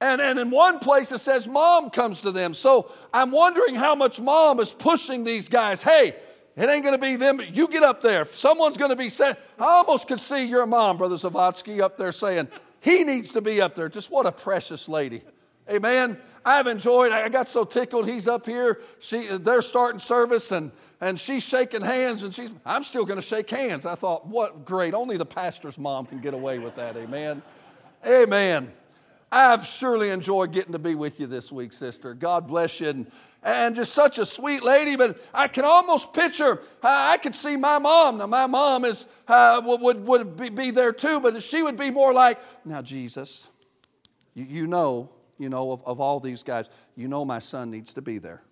And, 0.00 0.20
and 0.20 0.38
in 0.38 0.50
one 0.50 0.80
place 0.80 1.12
it 1.12 1.18
says 1.18 1.46
mom 1.46 1.90
comes 1.90 2.22
to 2.22 2.32
them. 2.32 2.54
So 2.54 2.90
I'm 3.14 3.30
wondering 3.30 3.74
how 3.74 3.94
much 3.94 4.20
mom 4.20 4.58
is 4.58 4.72
pushing 4.72 5.22
these 5.22 5.48
guys. 5.48 5.80
Hey, 5.80 6.16
it 6.56 6.68
ain't 6.68 6.82
going 6.82 6.94
to 6.94 6.98
be 6.98 7.16
them. 7.16 7.40
You 7.52 7.68
get 7.68 7.82
up 7.82 8.02
there. 8.02 8.24
Someone's 8.26 8.76
going 8.76 8.90
to 8.90 8.96
be 8.96 9.08
saying, 9.08 9.36
I 9.58 9.64
almost 9.64 10.08
could 10.08 10.20
see 10.20 10.44
your 10.44 10.66
mom, 10.66 10.98
Brother 10.98 11.14
Zavodsky, 11.14 11.80
up 11.80 11.96
there 11.96 12.12
saying, 12.12 12.48
he 12.80 13.04
needs 13.04 13.32
to 13.32 13.40
be 13.40 13.60
up 13.60 13.74
there. 13.74 13.88
Just 13.88 14.10
what 14.10 14.26
a 14.26 14.32
precious 14.32 14.88
lady. 14.88 15.22
Amen. 15.70 16.18
I've 16.44 16.66
enjoyed, 16.66 17.12
I 17.12 17.28
got 17.28 17.48
so 17.48 17.64
tickled. 17.64 18.08
He's 18.08 18.26
up 18.26 18.44
here. 18.44 18.80
She, 18.98 19.28
they're 19.28 19.62
starting 19.62 20.00
service 20.00 20.50
and, 20.50 20.72
and 21.02 21.18
she's 21.18 21.42
shaking 21.42 21.82
hands 21.82 22.22
and 22.22 22.32
she's, 22.32 22.50
I'm 22.64 22.84
still 22.84 23.04
going 23.04 23.20
to 23.20 23.26
shake 23.26 23.50
hands. 23.50 23.84
I 23.84 23.96
thought, 23.96 24.26
what 24.26 24.64
great. 24.64 24.94
Only 24.94 25.16
the 25.16 25.26
pastor's 25.26 25.76
mom 25.76 26.06
can 26.06 26.20
get 26.20 26.32
away 26.32 26.60
with 26.60 26.76
that. 26.76 26.96
Amen. 26.96 27.42
Amen. 28.06 28.72
I've 29.30 29.66
surely 29.66 30.10
enjoyed 30.10 30.52
getting 30.52 30.72
to 30.72 30.78
be 30.78 30.94
with 30.94 31.18
you 31.18 31.26
this 31.26 31.50
week, 31.50 31.72
sister. 31.72 32.14
God 32.14 32.46
bless 32.46 32.80
you. 32.80 32.88
And, 32.88 33.10
and 33.42 33.74
just 33.74 33.92
such 33.92 34.18
a 34.18 34.24
sweet 34.24 34.62
lady, 34.62 34.94
but 34.94 35.20
I 35.34 35.48
can 35.48 35.64
almost 35.64 36.12
picture, 36.12 36.62
I 36.82 37.18
could 37.18 37.34
see 37.34 37.56
my 37.56 37.78
mom. 37.78 38.18
Now, 38.18 38.26
my 38.26 38.46
mom 38.46 38.84
is, 38.84 39.06
uh, 39.26 39.60
would, 39.64 40.06
would 40.06 40.36
be, 40.36 40.50
be 40.50 40.70
there 40.70 40.92
too, 40.92 41.18
but 41.18 41.42
she 41.42 41.62
would 41.62 41.76
be 41.76 41.90
more 41.90 42.12
like, 42.12 42.38
now, 42.64 42.80
Jesus, 42.80 43.48
you, 44.34 44.44
you 44.44 44.66
know 44.68 45.10
you 45.42 45.48
know, 45.48 45.72
of, 45.72 45.82
of 45.84 46.00
all 46.00 46.20
these 46.20 46.44
guys, 46.44 46.70
you 46.94 47.08
know 47.08 47.24
my 47.24 47.40
son 47.40 47.68
needs 47.68 47.92
to 47.94 48.00
be 48.00 48.18
there. 48.18 48.42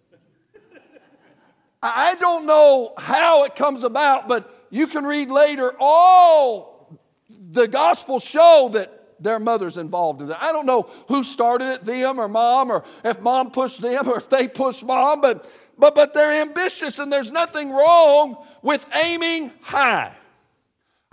I 1.82 2.14
don't 2.16 2.46
know 2.46 2.92
how 2.98 3.44
it 3.44 3.56
comes 3.56 3.84
about, 3.84 4.28
but 4.28 4.66
you 4.70 4.86
can 4.86 5.04
read 5.04 5.30
later, 5.30 5.74
all 5.78 7.00
the 7.28 7.66
Gospels 7.66 8.24
show 8.24 8.68
that 8.72 8.96
their 9.18 9.38
mother's 9.38 9.76
involved 9.76 10.22
in 10.22 10.28
that. 10.28 10.42
I 10.42 10.52
don't 10.52 10.66
know 10.66 10.90
who 11.08 11.22
started 11.22 11.68
it, 11.68 11.84
them 11.84 12.20
or 12.20 12.28
mom, 12.28 12.70
or 12.70 12.84
if 13.04 13.20
mom 13.20 13.50
pushed 13.50 13.80
them 13.80 14.08
or 14.08 14.18
if 14.18 14.28
they 14.28 14.48
pushed 14.48 14.84
mom, 14.84 15.20
but, 15.20 15.48
but, 15.78 15.94
but 15.94 16.14
they're 16.14 16.40
ambitious 16.40 16.98
and 16.98 17.12
there's 17.12 17.30
nothing 17.30 17.70
wrong 17.70 18.44
with 18.62 18.86
aiming 18.94 19.52
high. 19.60 20.14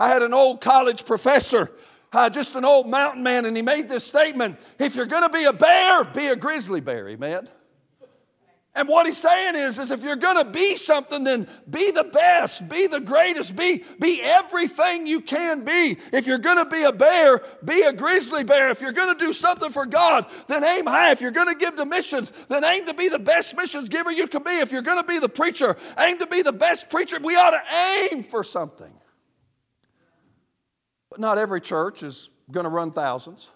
I 0.00 0.08
had 0.08 0.22
an 0.22 0.32
old 0.32 0.60
college 0.60 1.04
professor 1.04 1.70
uh, 2.12 2.30
just 2.30 2.54
an 2.54 2.64
old 2.64 2.88
mountain 2.88 3.22
man, 3.22 3.44
and 3.44 3.56
he 3.56 3.62
made 3.62 3.88
this 3.88 4.04
statement 4.04 4.58
if 4.78 4.94
you're 4.94 5.06
going 5.06 5.22
to 5.22 5.28
be 5.28 5.44
a 5.44 5.52
bear, 5.52 6.04
be 6.04 6.28
a 6.28 6.36
grizzly 6.36 6.80
bear, 6.80 7.08
amen. 7.08 7.48
And 8.78 8.86
what 8.86 9.06
he's 9.06 9.18
saying 9.18 9.56
is, 9.56 9.80
is 9.80 9.90
if 9.90 10.04
you're 10.04 10.14
going 10.14 10.36
to 10.36 10.48
be 10.48 10.76
something, 10.76 11.24
then 11.24 11.48
be 11.68 11.90
the 11.90 12.04
best, 12.04 12.68
be 12.68 12.86
the 12.86 13.00
greatest, 13.00 13.56
be, 13.56 13.82
be 13.98 14.22
everything 14.22 15.04
you 15.04 15.20
can 15.20 15.64
be. 15.64 15.98
If 16.12 16.28
you're 16.28 16.38
going 16.38 16.58
to 16.58 16.64
be 16.64 16.84
a 16.84 16.92
bear, 16.92 17.42
be 17.64 17.82
a 17.82 17.92
grizzly 17.92 18.44
bear. 18.44 18.70
If 18.70 18.80
you're 18.80 18.92
going 18.92 19.18
to 19.18 19.18
do 19.18 19.32
something 19.32 19.70
for 19.70 19.84
God, 19.84 20.26
then 20.46 20.62
aim 20.62 20.86
high. 20.86 21.10
If 21.10 21.20
you're 21.20 21.32
going 21.32 21.48
to 21.48 21.56
give 21.56 21.74
to 21.74 21.86
missions, 21.86 22.32
then 22.46 22.62
aim 22.62 22.86
to 22.86 22.94
be 22.94 23.08
the 23.08 23.18
best 23.18 23.56
missions 23.56 23.88
giver 23.88 24.12
you 24.12 24.28
can 24.28 24.44
be. 24.44 24.60
If 24.60 24.70
you're 24.70 24.82
going 24.82 25.02
to 25.02 25.08
be 25.08 25.18
the 25.18 25.28
preacher, 25.28 25.76
aim 25.98 26.20
to 26.20 26.28
be 26.28 26.42
the 26.42 26.52
best 26.52 26.88
preacher. 26.88 27.18
We 27.20 27.34
ought 27.34 27.50
to 27.50 28.12
aim 28.12 28.22
for 28.22 28.44
something. 28.44 28.92
But 31.10 31.18
not 31.18 31.36
every 31.36 31.60
church 31.60 32.04
is 32.04 32.30
going 32.52 32.62
to 32.62 32.70
run 32.70 32.92
thousands. 32.92 33.50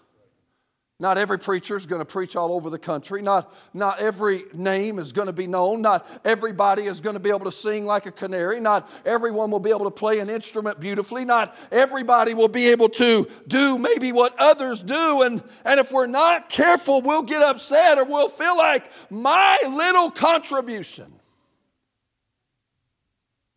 Not 1.03 1.17
every 1.17 1.37
preacher 1.37 1.75
is 1.75 1.85
going 1.85 1.99
to 1.99 2.05
preach 2.05 2.37
all 2.37 2.53
over 2.53 2.69
the 2.69 2.79
country. 2.79 3.21
Not, 3.21 3.53
not 3.73 3.99
every 3.99 4.45
name 4.53 4.99
is 4.99 5.11
going 5.11 5.25
to 5.25 5.33
be 5.33 5.47
known. 5.47 5.81
Not 5.81 6.07
everybody 6.23 6.83
is 6.83 7.01
going 7.01 7.15
to 7.15 7.19
be 7.19 7.29
able 7.29 7.43
to 7.43 7.51
sing 7.51 7.85
like 7.85 8.05
a 8.05 8.11
canary. 8.11 8.61
Not 8.61 8.89
everyone 9.05 9.51
will 9.51 9.59
be 9.59 9.71
able 9.71 9.83
to 9.83 9.91
play 9.91 10.19
an 10.19 10.29
instrument 10.29 10.79
beautifully. 10.79 11.25
Not 11.25 11.57
everybody 11.73 12.33
will 12.33 12.47
be 12.47 12.69
able 12.69 12.87
to 12.87 13.27
do 13.49 13.77
maybe 13.77 14.13
what 14.13 14.33
others 14.39 14.81
do. 14.81 15.23
And, 15.23 15.43
and 15.65 15.77
if 15.77 15.91
we're 15.91 16.07
not 16.07 16.49
careful, 16.49 17.01
we'll 17.01 17.23
get 17.23 17.41
upset 17.41 17.97
or 17.97 18.05
we'll 18.05 18.29
feel 18.29 18.57
like 18.57 18.89
my 19.09 19.59
little 19.67 20.09
contribution. 20.09 21.11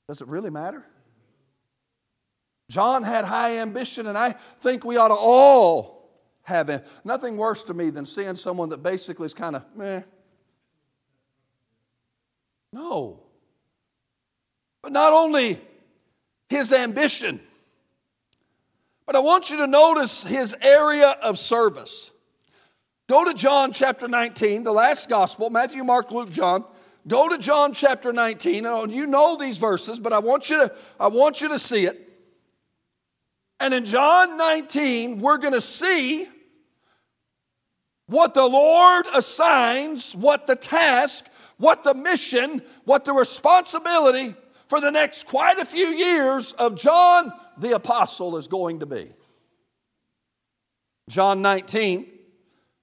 Does 0.08 0.20
it 0.20 0.26
really 0.26 0.50
matter? 0.50 0.84
John 2.72 3.04
had 3.04 3.24
high 3.24 3.58
ambition, 3.58 4.08
and 4.08 4.18
I 4.18 4.34
think 4.58 4.84
we 4.84 4.96
ought 4.96 5.08
to 5.08 5.14
all 5.14 5.95
have 6.46 6.68
it. 6.68 6.86
Nothing 7.04 7.36
worse 7.36 7.64
to 7.64 7.74
me 7.74 7.90
than 7.90 8.06
seeing 8.06 8.36
someone 8.36 8.68
that 8.68 8.82
basically 8.82 9.26
is 9.26 9.34
kind 9.34 9.56
of 9.56 9.64
meh. 9.74 10.02
No. 12.72 13.20
But 14.80 14.92
not 14.92 15.12
only 15.12 15.60
his 16.48 16.72
ambition, 16.72 17.40
but 19.06 19.16
I 19.16 19.18
want 19.18 19.50
you 19.50 19.56
to 19.58 19.66
notice 19.66 20.22
his 20.22 20.54
area 20.62 21.08
of 21.08 21.36
service. 21.36 22.12
Go 23.08 23.24
to 23.24 23.34
John 23.34 23.72
chapter 23.72 24.06
19, 24.06 24.62
the 24.62 24.72
last 24.72 25.08
gospel 25.08 25.50
Matthew, 25.50 25.82
Mark, 25.82 26.12
Luke, 26.12 26.30
John. 26.30 26.64
Go 27.08 27.28
to 27.28 27.38
John 27.38 27.72
chapter 27.72 28.12
19. 28.12 28.66
And 28.66 28.92
you 28.92 29.06
know 29.06 29.36
these 29.36 29.58
verses, 29.58 29.98
but 29.98 30.12
I 30.12 30.20
want 30.20 30.48
you 30.48 30.58
to, 30.58 30.74
I 31.00 31.08
want 31.08 31.40
you 31.40 31.48
to 31.48 31.58
see 31.58 31.86
it. 31.86 32.02
And 33.58 33.74
in 33.74 33.84
John 33.84 34.36
19, 34.36 35.18
we're 35.18 35.38
going 35.38 35.54
to 35.54 35.60
see 35.60 36.28
what 38.06 38.34
the 38.34 38.46
Lord 38.46 39.06
assigns, 39.14 40.14
what 40.14 40.46
the 40.46 40.56
task, 40.56 41.24
what 41.58 41.82
the 41.82 41.94
mission, 41.94 42.62
what 42.84 43.04
the 43.04 43.12
responsibility 43.12 44.34
for 44.68 44.80
the 44.80 44.90
next 44.90 45.26
quite 45.26 45.58
a 45.58 45.64
few 45.64 45.86
years 45.86 46.52
of 46.52 46.76
John 46.76 47.32
the 47.58 47.74
Apostle 47.74 48.36
is 48.36 48.48
going 48.48 48.80
to 48.80 48.86
be. 48.86 49.12
John 51.08 51.40
19, 51.40 52.06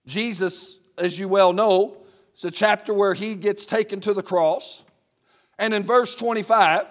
Jesus, 0.05 0.77
as 0.97 1.19
you 1.19 1.27
well 1.27 1.53
know, 1.53 1.97
is 2.35 2.43
a 2.45 2.51
chapter 2.51 2.93
where 2.93 3.13
he 3.13 3.35
gets 3.35 3.65
taken 3.65 3.99
to 4.01 4.13
the 4.13 4.23
cross. 4.23 4.83
And 5.59 5.73
in 5.73 5.83
verse 5.83 6.15
25, 6.15 6.87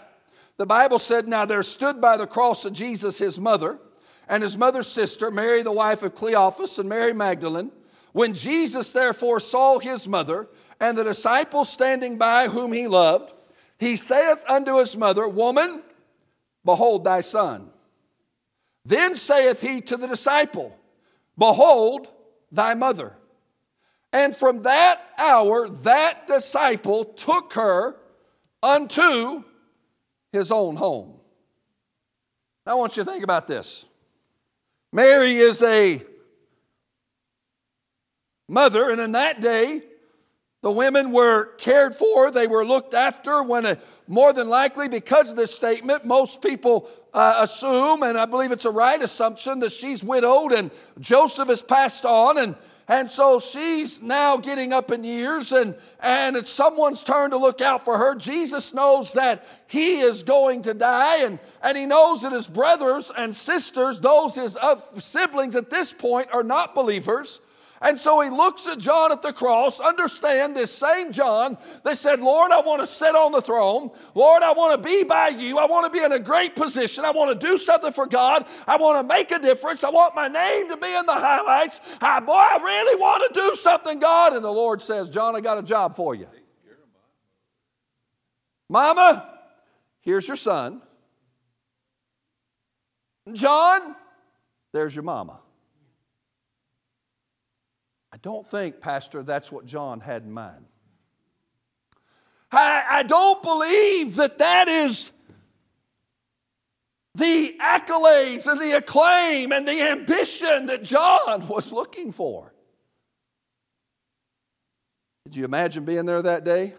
the 0.58 0.66
Bible 0.66 0.98
said, 0.98 1.26
Now 1.26 1.44
there 1.44 1.62
stood 1.62 2.00
by 2.00 2.16
the 2.16 2.26
cross 2.26 2.64
of 2.64 2.72
Jesus 2.72 3.18
his 3.18 3.40
mother 3.40 3.78
and 4.28 4.42
his 4.42 4.56
mother's 4.56 4.86
sister, 4.86 5.30
Mary, 5.30 5.62
the 5.62 5.72
wife 5.72 6.02
of 6.02 6.14
Cleophas, 6.14 6.78
and 6.78 6.88
Mary 6.88 7.12
Magdalene. 7.12 7.72
When 8.12 8.34
Jesus 8.34 8.92
therefore 8.92 9.40
saw 9.40 9.78
his 9.78 10.06
mother 10.06 10.48
and 10.80 10.96
the 10.96 11.04
disciples 11.04 11.70
standing 11.70 12.18
by 12.18 12.48
whom 12.48 12.72
he 12.72 12.86
loved, 12.86 13.32
he 13.78 13.96
saith 13.96 14.38
unto 14.48 14.78
his 14.78 14.96
mother, 14.96 15.26
Woman, 15.26 15.82
behold 16.64 17.04
thy 17.04 17.22
son. 17.22 17.70
Then 18.84 19.16
saith 19.16 19.60
he 19.60 19.80
to 19.82 19.96
the 19.96 20.06
disciple, 20.06 20.76
Behold 21.38 22.08
thy 22.50 22.74
mother. 22.74 23.14
And 24.12 24.36
from 24.36 24.62
that 24.62 25.00
hour, 25.18 25.68
that 25.68 26.26
disciple 26.26 27.04
took 27.04 27.54
her 27.54 27.96
unto 28.62 29.42
his 30.32 30.50
own 30.50 30.76
home. 30.76 31.14
Now, 32.66 32.72
I 32.72 32.74
want 32.74 32.96
you 32.96 33.04
to 33.04 33.10
think 33.10 33.24
about 33.24 33.48
this. 33.48 33.86
Mary 34.92 35.36
is 35.36 35.62
a 35.62 36.02
mother, 38.52 38.90
and 38.90 39.00
in 39.00 39.12
that 39.12 39.40
day, 39.40 39.82
The 40.62 40.70
women 40.70 41.10
were 41.10 41.46
cared 41.56 41.92
for, 41.92 42.30
they 42.30 42.46
were 42.46 42.64
looked 42.64 42.94
after 42.94 43.42
when, 43.42 43.66
uh, 43.66 43.74
more 44.06 44.32
than 44.32 44.48
likely, 44.48 44.88
because 44.88 45.28
of 45.28 45.36
this 45.36 45.52
statement, 45.52 46.04
most 46.04 46.40
people 46.40 46.88
uh, 47.12 47.34
assume, 47.38 48.04
and 48.04 48.16
I 48.16 48.26
believe 48.26 48.52
it's 48.52 48.64
a 48.64 48.70
right 48.70 49.02
assumption, 49.02 49.58
that 49.58 49.72
she's 49.72 50.04
widowed 50.04 50.52
and 50.52 50.70
Joseph 51.00 51.48
has 51.48 51.62
passed 51.62 52.04
on. 52.04 52.38
And, 52.38 52.54
and 52.86 53.10
so 53.10 53.40
she's 53.40 54.00
now 54.00 54.36
getting 54.36 54.72
up 54.72 54.92
in 54.92 55.02
years, 55.02 55.50
and, 55.50 55.74
and 56.00 56.36
it's 56.36 56.50
someone's 56.50 57.02
turn 57.02 57.32
to 57.32 57.38
look 57.38 57.60
out 57.60 57.84
for 57.84 57.98
her. 57.98 58.14
Jesus 58.14 58.72
knows 58.72 59.14
that 59.14 59.44
he 59.66 59.98
is 59.98 60.22
going 60.22 60.62
to 60.62 60.74
die, 60.74 61.24
and, 61.24 61.40
and 61.64 61.76
he 61.76 61.86
knows 61.86 62.22
that 62.22 62.30
his 62.30 62.46
brothers 62.46 63.10
and 63.16 63.34
sisters, 63.34 63.98
those 63.98 64.36
his 64.36 64.56
siblings 64.98 65.56
at 65.56 65.70
this 65.70 65.92
point, 65.92 66.28
are 66.32 66.44
not 66.44 66.76
believers. 66.76 67.40
And 67.82 67.98
so 67.98 68.20
he 68.20 68.30
looks 68.30 68.68
at 68.68 68.78
John 68.78 69.10
at 69.10 69.22
the 69.22 69.32
cross. 69.32 69.80
Understand 69.80 70.56
this 70.56 70.72
same 70.72 71.10
John 71.10 71.58
that 71.82 71.98
said, 71.98 72.20
Lord, 72.20 72.52
I 72.52 72.60
want 72.60 72.80
to 72.80 72.86
sit 72.86 73.16
on 73.16 73.32
the 73.32 73.42
throne. 73.42 73.90
Lord, 74.14 74.42
I 74.42 74.52
want 74.52 74.80
to 74.80 74.88
be 74.88 75.02
by 75.02 75.28
you. 75.28 75.58
I 75.58 75.66
want 75.66 75.86
to 75.86 75.90
be 75.92 76.02
in 76.02 76.12
a 76.12 76.18
great 76.20 76.54
position. 76.54 77.04
I 77.04 77.10
want 77.10 77.38
to 77.38 77.46
do 77.46 77.58
something 77.58 77.92
for 77.92 78.06
God. 78.06 78.46
I 78.68 78.76
want 78.76 79.02
to 79.02 79.14
make 79.14 79.32
a 79.32 79.38
difference. 79.38 79.82
I 79.82 79.90
want 79.90 80.14
my 80.14 80.28
name 80.28 80.68
to 80.68 80.76
be 80.76 80.94
in 80.94 81.06
the 81.06 81.12
highlights. 81.12 81.80
I, 82.00 82.20
boy, 82.20 82.32
I 82.32 82.60
really 82.62 82.96
want 82.96 83.34
to 83.34 83.40
do 83.40 83.56
something, 83.56 83.98
God. 83.98 84.34
And 84.34 84.44
the 84.44 84.52
Lord 84.52 84.80
says, 84.80 85.10
John, 85.10 85.34
I 85.34 85.40
got 85.40 85.58
a 85.58 85.62
job 85.62 85.96
for 85.96 86.14
you. 86.14 86.28
Mama, 88.68 89.28
here's 90.00 90.26
your 90.26 90.38
son. 90.38 90.80
John, 93.32 93.94
there's 94.72 94.94
your 94.94 95.02
mama. 95.02 95.41
Don't 98.22 98.48
think, 98.48 98.80
Pastor, 98.80 99.22
that's 99.22 99.50
what 99.50 99.66
John 99.66 100.00
had 100.00 100.22
in 100.22 100.32
mind. 100.32 100.64
I, 102.52 102.84
I 102.90 103.02
don't 103.02 103.42
believe 103.42 104.16
that 104.16 104.38
that 104.38 104.68
is 104.68 105.10
the 107.14 107.56
accolades 107.60 108.46
and 108.46 108.60
the 108.60 108.76
acclaim 108.76 109.52
and 109.52 109.66
the 109.66 109.80
ambition 109.80 110.66
that 110.66 110.84
John 110.84 111.48
was 111.48 111.72
looking 111.72 112.12
for. 112.12 112.52
Did 115.24 115.36
you 115.36 115.44
imagine 115.44 115.84
being 115.84 116.06
there 116.06 116.22
that 116.22 116.44
day? 116.44 116.74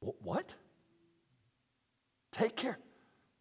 What? 0.00 0.54
Take 2.30 2.56
care. 2.56 2.78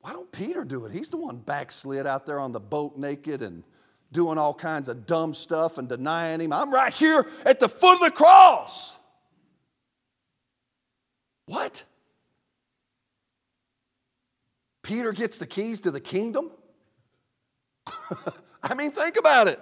Why 0.01 0.13
don't 0.13 0.31
Peter 0.31 0.63
do 0.63 0.85
it? 0.85 0.91
He's 0.91 1.09
the 1.09 1.17
one 1.17 1.37
backslid 1.37 2.05
out 2.05 2.25
there 2.25 2.39
on 2.39 2.51
the 2.51 2.59
boat 2.59 2.97
naked 2.97 3.41
and 3.41 3.63
doing 4.11 4.37
all 4.37 4.53
kinds 4.53 4.89
of 4.89 5.05
dumb 5.05 5.33
stuff 5.33 5.77
and 5.77 5.87
denying 5.87 6.41
him. 6.41 6.51
I'm 6.51 6.73
right 6.73 6.93
here 6.93 7.25
at 7.45 7.59
the 7.59 7.69
foot 7.69 7.95
of 7.95 7.99
the 8.01 8.11
cross. 8.11 8.97
What? 11.45 11.83
Peter 14.83 15.11
gets 15.11 15.37
the 15.37 15.47
keys 15.47 15.79
to 15.79 15.91
the 15.91 15.99
kingdom? 15.99 16.51
I 18.63 18.73
mean, 18.73 18.91
think 18.91 19.17
about 19.17 19.47
it. 19.47 19.59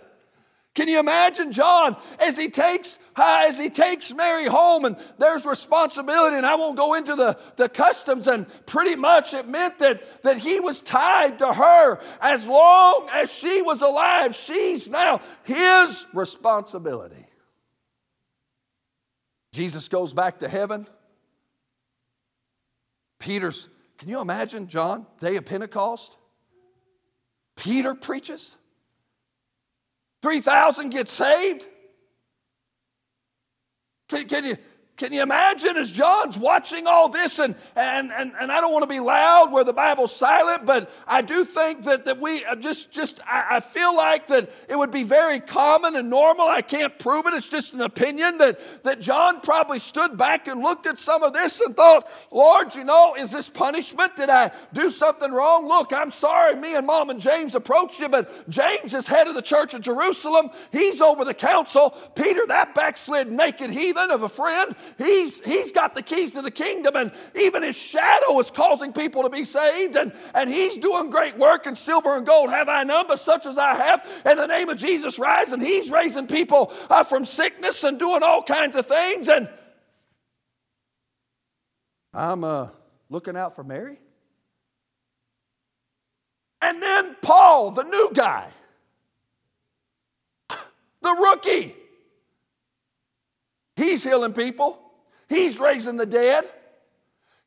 Can 0.80 0.88
you 0.88 1.02
imagine 1.02 1.52
John 1.52 1.98
as 2.22 2.38
he 2.38 2.48
takes 2.48 3.00
uh, 3.18 3.48
as 3.50 3.58
he 3.58 3.70
takes 3.70 4.14
Mary 4.14 4.46
home 4.46 4.86
and 4.86 4.96
there's 5.18 5.46
responsibility 5.46 6.38
and 6.38 6.46
I 6.46 6.56
won't 6.56 6.78
go 6.78 6.94
into 6.94 7.18
the, 7.18 7.38
the 7.58 7.68
customs 7.68 8.28
and 8.28 8.48
pretty 8.66 8.96
much 8.96 9.34
it 9.34 9.46
meant 9.46 9.80
that, 9.80 10.24
that 10.24 10.38
he 10.38 10.62
was 10.62 10.80
tied 10.80 11.40
to 11.40 11.52
her 11.52 12.00
as 12.22 12.48
long 12.48 13.10
as 13.12 13.30
she 13.30 13.62
was 13.62 13.82
alive. 13.82 14.34
She's 14.34 14.88
now 14.88 15.20
his 15.44 16.06
responsibility. 16.14 17.28
Jesus 19.52 19.90
goes 19.90 20.14
back 20.14 20.40
to 20.40 20.48
heaven. 20.48 20.88
Peter's, 23.20 23.68
can 23.98 24.08
you 24.08 24.22
imagine 24.22 24.68
John, 24.68 25.06
day 25.20 25.36
of 25.36 25.44
Pentecost? 25.44 26.16
Peter 27.58 27.94
preaches. 27.96 28.56
3,000 30.22 30.90
get 30.90 31.08
saved? 31.08 31.66
Can, 34.10 34.28
can, 34.28 34.44
you, 34.44 34.58
can 35.00 35.14
you 35.14 35.22
imagine 35.22 35.78
as 35.78 35.90
John's 35.90 36.38
watching 36.38 36.86
all 36.86 37.08
this, 37.08 37.40
and, 37.40 37.56
and, 37.78 38.12
and, 38.12 38.34
and 38.38 38.52
I 38.52 38.60
don't 38.60 38.74
want 38.74 38.84
to 38.84 38.88
be 38.88 39.00
loud 39.00 39.50
where 39.50 39.64
the 39.64 39.72
Bible's 39.72 40.14
silent, 40.14 40.66
but 40.66 40.92
I 41.08 41.22
do 41.22 41.46
think 41.46 41.84
that, 41.86 42.04
that 42.04 42.20
we 42.20 42.44
uh, 42.44 42.56
just, 42.56 42.92
just 42.92 43.22
I, 43.26 43.58
I 43.58 43.60
feel 43.62 43.96
like 43.96 44.28
that 44.28 44.52
it 44.68 44.78
would 44.78 44.92
be 44.92 45.04
very 45.04 45.40
common 45.40 45.96
and 45.96 46.10
normal. 46.10 46.48
I 46.48 46.62
can't 46.62 47.00
prove 47.00 47.26
it, 47.28 47.34
it's 47.34 47.48
just 47.48 47.74
an 47.74 47.80
opinion 47.80 48.40
that, 48.40 48.60
that 48.84 49.00
John 49.00 49.40
probably 49.40 49.80
stood 49.80 50.18
back 50.18 50.50
and 50.50 50.62
looked 50.62 50.86
at 50.86 51.00
some 51.00 51.24
of 51.24 51.32
this 51.32 51.62
and 51.62 51.78
thought, 51.78 52.10
Lord, 52.30 52.76
you 52.76 52.84
know, 52.84 53.16
is 53.16 53.32
this 53.32 53.50
punishment? 53.50 54.18
Did 54.18 54.30
I 54.30 54.52
do 54.74 54.90
something 54.90 55.32
wrong? 55.32 55.66
Look, 55.66 55.94
I'm 55.94 56.12
sorry, 56.12 56.56
me 56.58 56.76
and 56.76 56.86
mom 56.86 57.10
and 57.10 57.22
James 57.22 57.56
approached 57.56 58.02
you, 58.02 58.10
but 58.10 58.50
James 58.50 58.94
is 58.94 59.08
head 59.08 59.30
of 59.30 59.36
the 59.36 59.42
church 59.42 59.74
of 59.74 59.80
Jerusalem. 59.80 60.50
He's 60.74 61.00
over 61.00 61.24
the 61.24 61.34
council. 61.34 61.96
Peter, 62.16 62.42
that 62.48 62.76
backslid 62.76 63.32
naked 63.32 63.70
heathen 63.70 64.12
of 64.12 64.24
a 64.24 64.30
friend, 64.30 64.76
He's, 64.98 65.40
he's 65.42 65.72
got 65.72 65.96
the 65.96 66.02
keys 66.02 66.32
to 66.34 66.42
the 66.42 66.52
kingdom, 66.52 66.96
and 66.96 67.12
even 67.36 67.64
his 67.64 67.76
shadow 67.76 68.40
is 68.40 68.52
causing 68.52 68.94
people 68.94 69.24
to 69.24 69.30
be 69.30 69.44
saved. 69.44 69.96
And, 69.96 70.14
and 70.34 70.50
he's 70.50 70.78
doing 70.78 71.10
great 71.10 71.38
work, 71.38 71.66
and 71.66 71.78
silver 71.78 72.16
and 72.18 72.26
gold 72.26 72.50
have 72.50 72.70
I 72.70 72.84
none, 72.84 73.06
but 73.08 73.20
such 73.20 73.46
as 73.46 73.58
I 73.58 73.76
have. 73.76 74.06
In 74.26 74.38
the 74.38 74.48
name 74.48 74.70
of 74.70 74.78
Jesus, 74.78 75.20
rise. 75.20 75.52
And 75.52 75.62
he's 75.62 75.92
raising 75.92 76.28
people 76.28 76.74
uh, 76.90 77.04
from 77.04 77.26
sickness 77.26 77.84
and 77.84 78.00
doing 78.00 78.24
all 78.24 78.44
kinds 78.44 78.76
of 78.76 78.86
things. 78.86 79.28
And 79.28 79.50
I'm 82.14 82.44
uh, 82.44 82.70
looking 83.10 83.36
out 83.36 83.56
for 83.56 83.64
Mary. 83.64 84.00
And 86.62 86.82
then 86.82 87.16
Paul, 87.22 87.72
the 87.72 87.84
new 87.84 88.12
guy, 88.14 88.50
the 90.50 91.12
rookie. 91.12 91.76
He's 93.80 94.04
healing 94.04 94.34
people. 94.34 94.78
He's 95.30 95.58
raising 95.58 95.96
the 95.96 96.06
dead. 96.06 96.44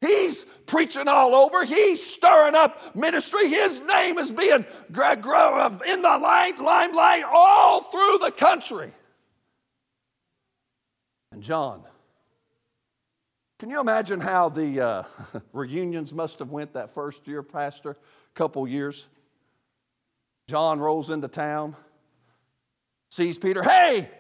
He's 0.01 0.45
preaching 0.67 1.07
all 1.07 1.35
over. 1.35 1.63
He's 1.65 2.05
stirring 2.05 2.55
up 2.55 2.97
ministry. 2.97 3.49
His 3.49 3.83
name 3.83 4.19
is 4.19 4.33
being 4.33 4.65
in 5.87 6.03
the 6.03 6.19
light, 6.19 6.59
limelight 6.59 7.25
all 7.31 7.83
through 7.83 8.19
the 8.23 8.33
country. 8.33 8.91
And 11.33 11.43
John, 11.43 11.83
can 13.59 13.69
you 13.69 13.81
imagine 13.81 14.19
how 14.19 14.49
the 14.49 14.81
uh, 14.81 15.03
reunions 15.53 16.15
must 16.15 16.39
have 16.39 16.51
went 16.51 16.73
that 16.73 16.95
first 16.95 17.29
year, 17.29 17.43
Pastor? 17.43 17.95
Couple 18.35 18.67
years. 18.67 19.07
John 20.49 20.81
rolls 20.81 21.11
into 21.11 21.29
town, 21.29 21.77
sees 23.11 23.37
Peter. 23.37 23.63
Hey, 23.63 24.11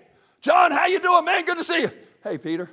John, 0.42 0.72
how 0.72 0.87
you 0.87 0.98
doing, 0.98 1.24
man? 1.24 1.44
Good 1.44 1.59
to 1.59 1.64
see 1.64 1.83
you. 1.83 1.90
Hey, 2.22 2.37
Peter. 2.37 2.68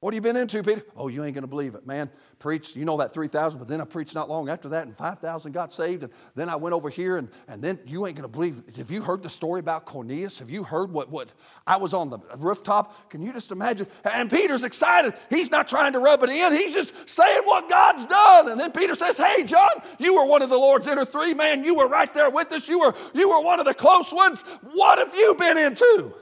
What 0.00 0.14
have 0.14 0.24
you 0.24 0.32
been 0.32 0.40
into, 0.40 0.62
Peter? 0.62 0.84
Oh, 0.96 1.08
you 1.08 1.24
ain't 1.24 1.34
going 1.34 1.42
to 1.42 1.48
believe 1.48 1.74
it, 1.74 1.84
man. 1.84 2.08
Preached, 2.38 2.76
you 2.76 2.84
know 2.84 2.96
that 2.98 3.12
3,000, 3.12 3.58
but 3.58 3.66
then 3.66 3.80
I 3.80 3.84
preached 3.84 4.14
not 4.14 4.28
long 4.28 4.48
after 4.48 4.68
that, 4.68 4.86
and 4.86 4.96
5,000 4.96 5.50
got 5.50 5.72
saved. 5.72 6.04
And 6.04 6.12
then 6.36 6.48
I 6.48 6.54
went 6.54 6.72
over 6.72 6.88
here, 6.88 7.16
and, 7.16 7.28
and 7.48 7.60
then 7.60 7.80
you 7.84 8.06
ain't 8.06 8.14
going 8.14 8.22
to 8.22 8.28
believe. 8.28 8.62
It. 8.68 8.76
Have 8.76 8.92
you 8.92 9.02
heard 9.02 9.24
the 9.24 9.28
story 9.28 9.58
about 9.58 9.86
Cornelius? 9.86 10.38
Have 10.38 10.50
you 10.50 10.62
heard 10.62 10.92
what, 10.92 11.10
what 11.10 11.30
I 11.66 11.78
was 11.78 11.94
on 11.94 12.10
the 12.10 12.20
rooftop? 12.36 13.10
Can 13.10 13.22
you 13.22 13.32
just 13.32 13.50
imagine? 13.50 13.88
And 14.04 14.30
Peter's 14.30 14.62
excited. 14.62 15.14
He's 15.30 15.50
not 15.50 15.66
trying 15.66 15.94
to 15.94 15.98
rub 15.98 16.22
it 16.22 16.30
in, 16.30 16.52
he's 16.52 16.74
just 16.74 16.94
saying 17.06 17.42
what 17.42 17.68
God's 17.68 18.06
done. 18.06 18.50
And 18.50 18.60
then 18.60 18.70
Peter 18.70 18.94
says, 18.94 19.16
Hey, 19.16 19.42
John, 19.42 19.82
you 19.98 20.14
were 20.14 20.26
one 20.26 20.42
of 20.42 20.48
the 20.48 20.58
Lord's 20.58 20.86
inner 20.86 21.04
three, 21.04 21.34
man. 21.34 21.64
You 21.64 21.74
were 21.74 21.88
right 21.88 22.12
there 22.14 22.30
with 22.30 22.52
us. 22.52 22.68
You 22.68 22.78
were, 22.78 22.94
you 23.14 23.30
were 23.30 23.40
one 23.42 23.58
of 23.58 23.66
the 23.66 23.74
close 23.74 24.12
ones. 24.12 24.42
What 24.62 24.98
have 24.98 25.12
you 25.12 25.34
been 25.34 25.58
into? 25.58 26.14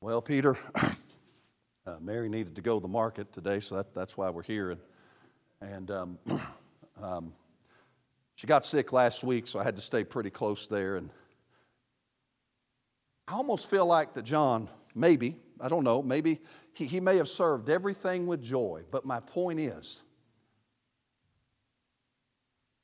Well, 0.00 0.22
Peter. 0.22 0.56
Uh, 1.84 1.96
Mary 2.00 2.28
needed 2.28 2.54
to 2.54 2.62
go 2.62 2.78
to 2.78 2.82
the 2.82 2.88
market 2.88 3.32
today, 3.32 3.58
so 3.58 3.74
that, 3.74 3.92
that's 3.92 4.16
why 4.16 4.30
we're 4.30 4.44
here. 4.44 4.70
And, 4.70 4.80
and 5.60 5.90
um, 5.90 6.18
um, 7.02 7.32
she 8.36 8.46
got 8.46 8.64
sick 8.64 8.92
last 8.92 9.24
week, 9.24 9.48
so 9.48 9.58
I 9.58 9.64
had 9.64 9.74
to 9.74 9.82
stay 9.82 10.04
pretty 10.04 10.30
close 10.30 10.68
there. 10.68 10.96
And 10.96 11.10
I 13.26 13.32
almost 13.32 13.68
feel 13.68 13.84
like 13.84 14.14
that 14.14 14.22
John, 14.22 14.68
maybe, 14.94 15.36
I 15.60 15.68
don't 15.68 15.82
know, 15.82 16.02
maybe 16.02 16.40
he, 16.72 16.86
he 16.86 17.00
may 17.00 17.16
have 17.16 17.28
served 17.28 17.68
everything 17.68 18.28
with 18.28 18.40
joy. 18.40 18.84
But 18.92 19.04
my 19.04 19.18
point 19.18 19.58
is, 19.58 20.02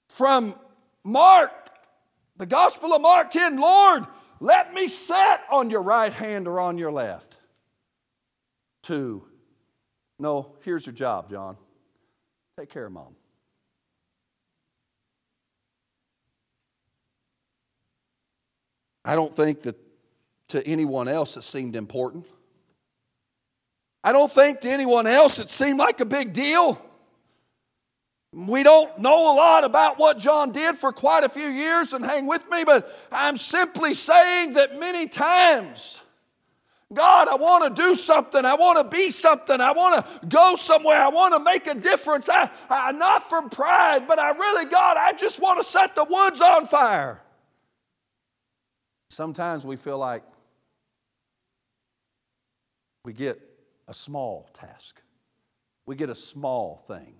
from 0.08 0.56
Mark, 1.04 1.52
the 2.36 2.46
Gospel 2.46 2.94
of 2.94 3.00
Mark 3.00 3.30
10, 3.30 3.60
Lord, 3.60 4.06
let 4.40 4.74
me 4.74 4.88
sit 4.88 5.40
on 5.52 5.70
your 5.70 5.82
right 5.82 6.12
hand 6.12 6.48
or 6.48 6.58
on 6.58 6.78
your 6.78 6.90
left 6.90 7.37
to, 8.88 9.22
no, 10.18 10.54
here's 10.62 10.86
your 10.86 10.94
job, 10.94 11.30
John. 11.30 11.56
Take 12.58 12.70
care 12.70 12.86
of 12.86 12.92
mom. 12.92 13.14
I 19.04 19.14
don't 19.14 19.34
think 19.34 19.62
that 19.62 19.76
to 20.48 20.66
anyone 20.66 21.06
else 21.06 21.36
it 21.36 21.44
seemed 21.44 21.76
important. 21.76 22.26
I 24.02 24.12
don't 24.12 24.32
think 24.32 24.60
to 24.60 24.70
anyone 24.70 25.06
else 25.06 25.38
it 25.38 25.50
seemed 25.50 25.78
like 25.78 26.00
a 26.00 26.06
big 26.06 26.32
deal. 26.32 26.82
We 28.32 28.62
don't 28.62 28.98
know 28.98 29.32
a 29.32 29.34
lot 29.34 29.64
about 29.64 29.98
what 29.98 30.18
John 30.18 30.50
did 30.50 30.76
for 30.76 30.92
quite 30.92 31.24
a 31.24 31.28
few 31.28 31.48
years, 31.48 31.92
and 31.92 32.04
hang 32.04 32.26
with 32.26 32.48
me, 32.50 32.64
but 32.64 32.94
I'm 33.12 33.36
simply 33.36 33.94
saying 33.94 34.54
that 34.54 34.78
many 34.78 35.08
times, 35.08 36.00
God, 36.92 37.28
I 37.28 37.34
want 37.34 37.76
to 37.76 37.82
do 37.82 37.94
something. 37.94 38.44
I 38.44 38.54
want 38.54 38.78
to 38.78 38.96
be 38.96 39.10
something. 39.10 39.60
I 39.60 39.72
want 39.72 40.06
to 40.06 40.26
go 40.26 40.56
somewhere. 40.56 40.96
I 40.96 41.08
want 41.08 41.34
to 41.34 41.40
make 41.40 41.66
a 41.66 41.74
difference. 41.74 42.28
I, 42.30 42.50
I, 42.70 42.92
not 42.92 43.28
from 43.28 43.50
pride, 43.50 44.08
but 44.08 44.18
I 44.18 44.30
really, 44.30 44.64
God, 44.64 44.96
I 44.96 45.12
just 45.12 45.40
want 45.40 45.58
to 45.58 45.64
set 45.64 45.94
the 45.94 46.04
woods 46.04 46.40
on 46.40 46.64
fire. 46.64 47.20
Sometimes 49.10 49.66
we 49.66 49.76
feel 49.76 49.98
like 49.98 50.22
we 53.04 53.12
get 53.12 53.38
a 53.86 53.94
small 53.94 54.48
task, 54.54 55.00
we 55.86 55.94
get 55.94 56.08
a 56.08 56.14
small 56.14 56.84
thing 56.86 57.14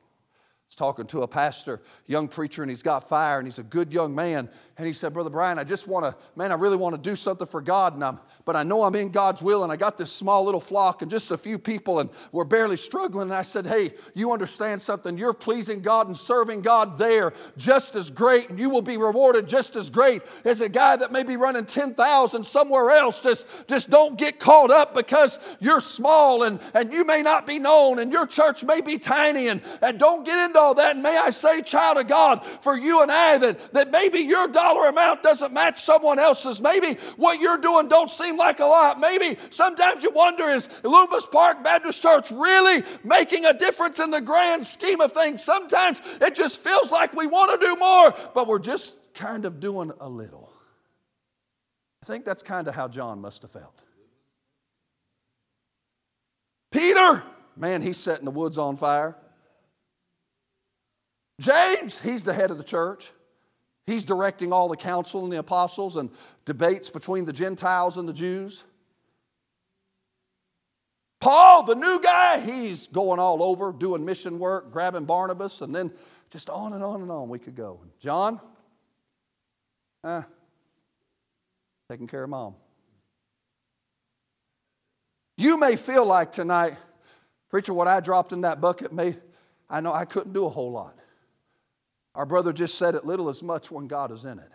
talking 0.79 1.07
to 1.09 1.23
a 1.23 1.29
pastor, 1.29 1.83
young 2.07 2.29
preacher, 2.29 2.63
and 2.63 2.71
he's 2.71 2.83
got 2.83 3.09
fire, 3.09 3.39
and 3.39 3.47
he's 3.47 3.59
a 3.59 3.65
good 3.65 3.93
young 3.93 4.15
man. 4.15 4.49
And 4.79 4.87
he 4.87 4.93
said, 4.93 5.13
Brother 5.13 5.29
Bryan, 5.29 5.59
I 5.59 5.65
just 5.65 5.89
want 5.89 6.05
to, 6.05 6.15
man, 6.37 6.53
I 6.53 6.55
really 6.55 6.77
want 6.77 6.95
to 6.95 7.11
do 7.11 7.17
something 7.17 7.47
for 7.47 7.61
God, 7.61 7.95
and 7.95 8.05
I'm, 8.05 8.21
but 8.45 8.55
I 8.55 8.63
know 8.63 8.85
I'm 8.85 8.95
in 8.95 9.11
God's 9.11 9.43
will, 9.43 9.65
and 9.65 9.73
I 9.73 9.77
got 9.77 9.99
this 9.99 10.13
small 10.13 10.45
little 10.45 10.61
flock 10.61 11.03
and 11.03 11.11
just 11.11 11.33
a 11.33 11.37
few 11.37 11.59
people, 11.59 11.99
and 11.99 12.09
we're 12.31 12.45
barely 12.45 12.77
struggling. 12.77 13.29
And 13.29 13.35
I 13.35 13.43
said, 13.43 13.67
Hey, 13.67 13.95
you 14.15 14.33
understand 14.33 14.81
something? 14.81 15.19
You're 15.19 15.33
pleasing 15.33 15.83
God 15.83 16.07
and 16.07 16.17
serving 16.17 16.63
God 16.63 16.97
there 16.97 17.33
just 17.57 17.97
as 17.97 18.09
great, 18.09 18.51
and 18.51 18.59
you 18.59 18.71
will 18.71 18.81
be 18.81 18.97
rewarded 18.97 19.49
just 19.49 19.75
as 19.75 19.91
great 19.91 20.23
as 20.45 20.61
a 20.61 20.69
guy 20.69 20.95
that 20.95 21.11
may 21.11 21.25
be 21.25 21.37
running 21.37 21.67
10,000 21.67 22.45
somewhere 22.45 22.91
else. 22.91 23.19
Just, 23.19 23.47
just 23.67 23.91
don't 23.91 24.17
get 24.17 24.39
caught 24.39 24.71
up 24.71 24.95
because 24.95 25.41
you're 25.59 25.81
small 25.81 26.45
and, 26.45 26.61
and 26.73 26.93
you 26.93 27.05
may 27.05 27.23
not 27.23 27.47
be 27.47 27.59
known, 27.59 27.99
and 27.99 28.13
your 28.13 28.27
church 28.27 28.63
may 28.63 28.81
be 28.81 28.97
tiny, 28.97 29.49
and, 29.49 29.61
and 29.83 29.99
don't 29.99 30.25
get 30.25 30.39
into 30.39 30.68
all 30.69 30.75
that. 30.75 30.95
And 30.95 31.03
may 31.03 31.17
I 31.17 31.31
say, 31.31 31.63
child 31.63 31.97
of 31.97 32.07
God, 32.07 32.45
for 32.61 32.77
you 32.77 33.03
and 33.03 33.11
I, 33.11 33.39
that, 33.39 33.73
that 33.73 33.91
maybe 33.91 34.21
your 34.21 34.47
dollar 34.49 34.89
amount 34.89 35.23
doesn't 35.23 35.53
match 35.53 35.83
someone 35.83 36.19
else's. 36.19 36.61
Maybe 36.61 36.99
what 37.17 37.41
you're 37.41 37.59
doing 37.59 37.89
don't 37.89 38.11
seem 38.11 38.37
like 38.37 38.61
a 38.61 38.67
lot. 38.67 39.01
Maybe 39.01 39.39
sometimes 39.51 40.03
you 40.03 40.11
wonder, 40.11 40.45
is 40.45 40.69
Loomis 40.85 41.27
Park 41.27 41.65
Baptist 41.65 42.03
Church 42.03 42.31
really 42.31 42.85
making 43.03 43.47
a 43.47 43.53
difference 43.53 43.99
in 43.99 44.11
the 44.11 44.21
grand 44.21 44.67
scheme 44.67 45.01
of 45.01 45.13
things? 45.13 45.43
Sometimes 45.43 46.01
it 46.21 46.35
just 46.35 46.63
feels 46.63 46.93
like 46.93 47.15
we 47.15 47.27
want 47.27 47.59
to 47.59 47.67
do 47.67 47.77
more, 47.77 48.15
but 48.35 48.47
we're 48.47 48.59
just 48.59 48.95
kind 49.15 49.45
of 49.45 49.59
doing 49.59 49.91
a 50.01 50.09
little. 50.09 50.53
I 52.03 52.07
think 52.07 52.25
that's 52.25 52.43
kind 52.43 52.69
of 52.69 52.75
how 52.75 52.89
John 52.89 53.21
must 53.21 53.43
have 53.43 53.51
felt. 53.51 53.83
Peter, 56.71 57.23
man, 57.57 57.81
he's 57.81 57.97
setting 57.97 58.27
the 58.27 58.31
woods 58.31 58.59
on 58.59 58.77
fire. 58.77 59.17
James, 61.41 62.01
he's 62.01 62.25
the 62.25 62.33
head 62.33 62.51
of 62.51 62.59
the 62.59 62.65
church. 62.65 63.11
He's 63.87 64.05
directing 64.05 64.53
all 64.53 64.69
the 64.69 64.77
council 64.77 65.25
and 65.25 65.33
the 65.33 65.39
apostles 65.39 65.97
and 65.97 66.11
debates 66.45 66.91
between 66.91 67.25
the 67.25 67.33
Gentiles 67.33 67.97
and 67.97 68.09
the 68.09 68.13
Jews. 68.13 68.65
Paul, 71.21 71.65
the 71.65 71.75
new 71.75 72.01
guy, 72.01 72.39
he's 72.41 72.87
going 72.89 73.19
all 73.19 73.43
over 73.43 73.73
doing 73.73 74.05
mission 74.05 74.39
work, 74.39 74.71
grabbing 74.71 75.05
Barnabas, 75.05 75.63
and 75.63 75.75
then 75.75 75.93
just 76.31 76.51
on 76.51 76.75
and 76.75 76.85
on 76.85 77.03
and 77.03 77.11
on 77.11 77.29
we 77.29 77.39
could 77.39 77.57
go. 77.57 77.81
John, 77.99 78.41
eh, 80.05 80.23
taking 81.91 82.07
care 82.07 82.25
of 82.25 82.31
mom. 82.31 82.55
You 85.39 85.57
may 85.57 85.77
feel 85.77 86.05
like 86.05 86.33
tonight, 86.33 86.77
preacher, 87.49 87.73
what 87.73 87.89
I 87.89 88.01
dropped 88.01 88.33
in 88.33 88.43
that 88.43 88.61
bucket 88.61 88.93
may, 88.93 89.17
I 89.71 89.81
know 89.81 89.93
I 89.93 90.05
couldn't 90.05 90.33
do 90.33 90.45
a 90.45 90.51
whole 90.51 90.73
lot. 90.73 90.98
Our 92.19 92.27
brother 92.27 92.53
just 92.53 92.77
said 92.77 92.97
it 92.97 93.07
little 93.07 93.29
as 93.29 93.45
much 93.45 93.71
when 93.71 93.87
God 93.87 94.11
is 94.11 94.25
in 94.25 94.41
it. 94.41 94.51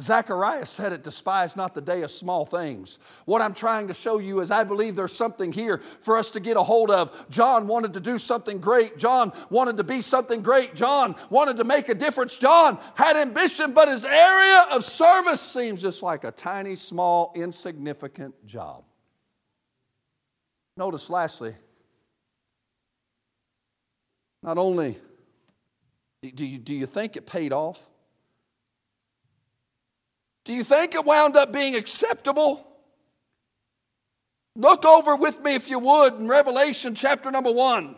Zacharias 0.00 0.68
said 0.68 0.92
it, 0.92 1.04
despise 1.04 1.54
not 1.54 1.72
the 1.72 1.80
day 1.80 2.02
of 2.02 2.10
small 2.10 2.44
things. 2.44 2.98
What 3.24 3.40
I'm 3.40 3.54
trying 3.54 3.86
to 3.86 3.94
show 3.94 4.18
you 4.18 4.40
is 4.40 4.50
I 4.50 4.64
believe 4.64 4.96
there's 4.96 5.12
something 5.12 5.52
here 5.52 5.80
for 6.00 6.16
us 6.16 6.28
to 6.30 6.40
get 6.40 6.56
a 6.56 6.62
hold 6.62 6.90
of. 6.90 7.12
John 7.30 7.68
wanted 7.68 7.92
to 7.94 8.00
do 8.00 8.18
something 8.18 8.58
great. 8.58 8.98
John 8.98 9.32
wanted 9.48 9.76
to 9.76 9.84
be 9.84 10.02
something 10.02 10.42
great. 10.42 10.74
John 10.74 11.14
wanted 11.30 11.56
to 11.58 11.64
make 11.64 11.88
a 11.88 11.94
difference. 11.94 12.36
John 12.36 12.80
had 12.96 13.16
ambition, 13.16 13.72
but 13.72 13.86
his 13.86 14.04
area 14.04 14.66
of 14.72 14.82
service 14.84 15.40
seems 15.40 15.80
just 15.80 16.02
like 16.02 16.24
a 16.24 16.32
tiny, 16.32 16.74
small, 16.74 17.30
insignificant 17.36 18.34
job. 18.44 18.82
Notice, 20.76 21.08
lastly, 21.10 21.54
not 24.42 24.58
only 24.58 24.98
do 26.22 26.44
you, 26.44 26.58
do 26.58 26.74
you 26.74 26.86
think 26.86 27.16
it 27.16 27.26
paid 27.26 27.52
off? 27.52 27.80
Do 30.44 30.52
you 30.52 30.64
think 30.64 30.94
it 30.94 31.04
wound 31.04 31.36
up 31.36 31.52
being 31.52 31.76
acceptable? 31.76 32.66
Look 34.56 34.84
over 34.84 35.14
with 35.14 35.40
me, 35.40 35.54
if 35.54 35.70
you 35.70 35.78
would, 35.78 36.14
in 36.14 36.26
Revelation 36.26 36.94
chapter 36.94 37.30
number 37.30 37.52
one. 37.52 37.96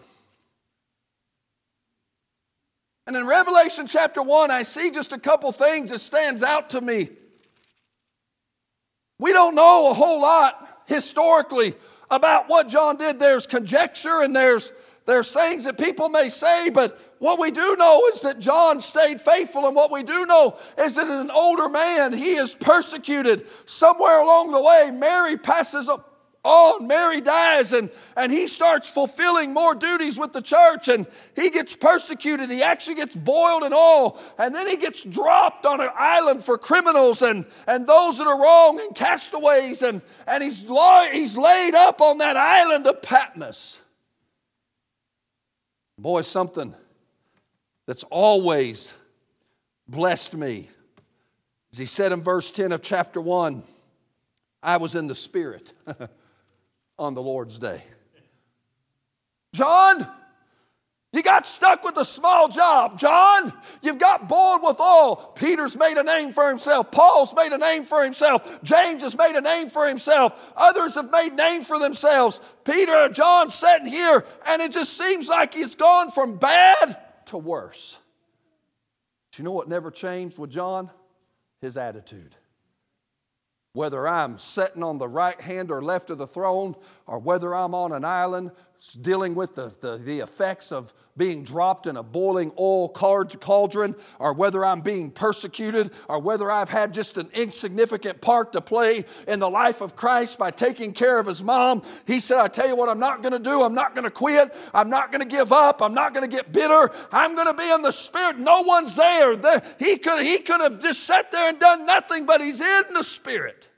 And 3.07 3.17
in 3.17 3.27
Revelation 3.27 3.87
chapter 3.87 4.23
1, 4.23 4.53
I 4.53 4.63
see 4.63 4.91
just 4.91 5.13
a 5.13 5.19
couple 5.19 5.51
things 5.51 5.91
that 5.91 5.99
stands 5.99 6.43
out 6.43 6.71
to 6.71 6.81
me. 6.81 7.09
We 9.19 9.33
don't 9.33 9.55
know 9.55 9.91
a 9.91 9.95
whole 9.95 10.21
lot 10.21 10.85
historically 10.87 11.75
about 12.11 12.49
what 12.49 12.69
John 12.69 12.99
did. 12.99 13.19
There's 13.19 13.47
conjecture 13.47 14.21
and 14.21 14.37
there's 14.37 14.71
there's 15.11 15.33
things 15.33 15.65
that 15.65 15.77
people 15.77 16.09
may 16.09 16.29
say, 16.29 16.71
but 16.71 16.99
what 17.19 17.39
we 17.39 17.51
do 17.51 17.77
know 17.77 18.03
is 18.13 18.21
that 18.21 18.39
John 18.39 18.81
stayed 18.81 19.21
faithful, 19.21 19.67
and 19.67 19.75
what 19.75 19.91
we 19.91 20.03
do 20.03 20.25
know 20.25 20.57
is 20.79 20.95
that 20.95 21.09
an 21.09 21.31
older 21.31 21.69
man, 21.69 22.13
he 22.13 22.35
is 22.37 22.55
persecuted. 22.55 23.47
Somewhere 23.67 24.21
along 24.21 24.53
the 24.53 24.63
way, 24.63 24.91
Mary 24.93 25.37
passes 25.37 25.89
on. 26.45 26.87
Mary 26.87 27.21
dies, 27.21 27.75
and, 27.75 27.91
and 28.17 28.33
he 28.33 28.47
starts 28.47 28.89
fulfilling 28.89 29.53
more 29.53 29.75
duties 29.75 30.19
with 30.19 30.33
the 30.33 30.41
church, 30.41 30.89
and 30.89 31.07
he 31.37 31.51
gets 31.51 31.77
persecuted. 31.77 32.49
He 32.49 32.63
actually 32.63 32.95
gets 32.95 33.15
boiled 33.15 33.65
in 33.65 33.75
oil, 33.75 34.19
and 34.39 34.55
then 34.55 34.67
he 34.67 34.77
gets 34.77 35.03
dropped 35.03 35.67
on 35.67 35.83
an 35.83 35.91
island 35.95 36.43
for 36.43 36.57
criminals 36.57 37.21
and, 37.21 37.45
and 37.67 37.87
those 37.87 38.17
that 38.17 38.27
are 38.27 38.41
wrong 38.41 38.81
and 38.81 38.95
castaways, 38.95 39.83
and, 39.83 40.01
and 40.27 40.43
he's, 40.43 40.65
he's 41.13 41.37
laid 41.37 41.75
up 41.75 42.01
on 42.01 42.19
that 42.19 42.39
island 42.39 42.87
of 42.87 43.03
Patmos. 43.03 43.81
Boy, 46.01 46.23
something 46.23 46.75
that's 47.87 48.05
always 48.05 48.95
blessed 49.87 50.33
me. 50.33 50.71
As 51.73 51.79
he 51.79 51.85
said 51.85 52.13
in 52.13 52.23
verse 52.23 52.51
10 52.51 52.73
of 52.73 52.81
chapter 52.81 53.21
1, 53.21 53.63
I 54.63 54.79
was 54.79 54.95
in 54.95 55.09
the 55.09 55.15
Spirit 55.15 55.75
on 56.99 57.13
the 57.13 57.21
Lord's 57.21 57.59
day. 57.59 57.83
John, 59.53 60.09
you 61.13 61.23
got 61.23 61.45
stuck 61.45 61.83
with 61.83 61.97
a 61.97 62.05
small 62.05 62.49
job. 62.49 62.97
John, 62.99 63.53
you've 63.83 63.99
got 63.99 64.29
bored 64.29 64.63
with 64.63 64.77
all. 64.79 65.33
Peter's 65.35 65.77
made 65.77 65.97
a 65.97 66.05
name 66.05 66.33
for 66.33 66.49
himself. 66.49 66.93
Paul's 66.93 67.35
made 67.35 67.53
a 67.53 67.59
name 67.59 67.85
for 67.85 68.05
himself. 68.05 68.63
James 68.63 69.03
has 69.03 69.17
made 69.17 69.35
a 69.35 69.41
name 69.41 69.71
for 69.71 69.89
himself. 69.89 70.33
Others 70.57 70.95
have 70.95 71.11
made 71.11 71.35
names 71.35 71.67
for 71.67 71.81
themselves. 71.81 72.39
Peter 72.65 72.95
or 72.95 73.09
John 73.09 73.51
sitting 73.51 73.89
here, 73.89 74.25
and 74.47 74.63
it 74.63 74.71
just 74.71 74.97
seems 74.97 75.29
like 75.29 75.53
he's 75.53 75.75
gone 75.75 76.13
from 76.13 76.37
bad 76.37 76.97
to 77.27 77.39
worse. 77.39 77.99
You 79.37 79.45
know 79.45 79.53
what 79.53 79.71
never 79.71 79.91
changed 79.91 80.39
with 80.39 80.51
John? 80.51 80.91
His 81.63 81.79
attitude. 81.79 82.37
Whether 83.73 84.07
I'm 84.07 84.37
sitting 84.37 84.83
on 84.83 84.99
the 84.99 85.09
right 85.09 85.41
hand 85.41 85.71
or 85.71 85.81
left 85.81 86.11
of 86.11 86.19
the 86.19 86.27
throne, 86.27 86.77
or 87.07 87.19
whether 87.19 87.55
I'm 87.55 87.75
on 87.75 87.93
an 87.93 88.05
island 88.05 88.51
dealing 88.81 89.35
with 89.35 89.55
the, 89.55 89.73
the, 89.81 89.99
the, 89.99 90.21
effects 90.21 90.73
of 90.73 90.95
being 91.15 91.45
dropped 91.45 91.87
in 91.87 91.99
a 91.99 92.03
boiling 92.03 92.51
oil 92.59 92.89
cauldron, 92.89 93.95
or 94.19 94.33
whether 94.33 94.65
I'm 94.65 94.81
being 94.81 95.11
persecuted, 95.11 95.91
or 96.09 96.19
whether 96.19 96.51
I've 96.51 96.71
had 96.71 96.95
just 96.95 97.19
an 97.19 97.29
insignificant 97.35 98.23
part 98.23 98.53
to 98.53 98.63
play 98.63 99.05
in 99.29 99.39
the 99.39 99.51
life 99.51 99.83
of 99.83 99.97
Christ 99.97 100.39
by 100.39 100.51
taking 100.51 100.95
care 100.95 101.19
of 101.19 101.27
his 101.27 101.43
mom. 101.43 101.83
He 102.07 102.21
said, 102.21 102.39
I 102.39 102.49
tell 102.49 102.67
you 102.67 102.75
what, 102.75 102.89
I'm 102.89 102.99
not 102.99 103.23
going 103.23 103.33
to 103.33 103.39
do. 103.39 103.63
I'm 103.63 103.75
not 103.75 103.95
going 103.95 104.05
to 104.05 104.11
quit. 104.11 104.55
I'm 104.73 104.89
not 104.89 105.13
going 105.13 105.21
to 105.21 105.29
give 105.29 105.53
up. 105.53 105.83
I'm 105.83 105.95
not 105.95 106.15
going 106.15 106.29
to 106.29 106.35
get 106.35 106.51
bitter. 106.51 106.91
I'm 107.13 107.35
going 107.35 107.49
to 107.49 107.55
be 107.55 107.71
in 107.71 107.83
the 107.83 107.93
Spirit. 107.93 108.39
No 108.39 108.63
one's 108.63 108.97
there. 108.97 109.37
He 109.79 109.99
could, 109.99 110.23
he 110.23 110.39
could 110.39 110.63
have 110.63 110.81
just 110.81 111.05
sat 111.05 111.31
there 111.31 111.51
and 111.51 111.59
done 111.59 111.85
nothing, 111.85 112.25
but 112.25 112.41
he's 112.41 112.63
in 112.63 112.95
the 112.95 113.05
Spirit 113.05 113.69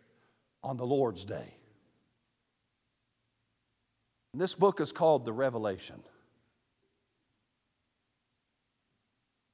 on 0.62 0.76
the 0.76 0.86
Lord's 0.86 1.24
day. 1.24 1.56
This 4.34 4.54
book 4.54 4.80
is 4.80 4.92
called 4.92 5.24
The 5.24 5.32
Revelation. 5.32 6.02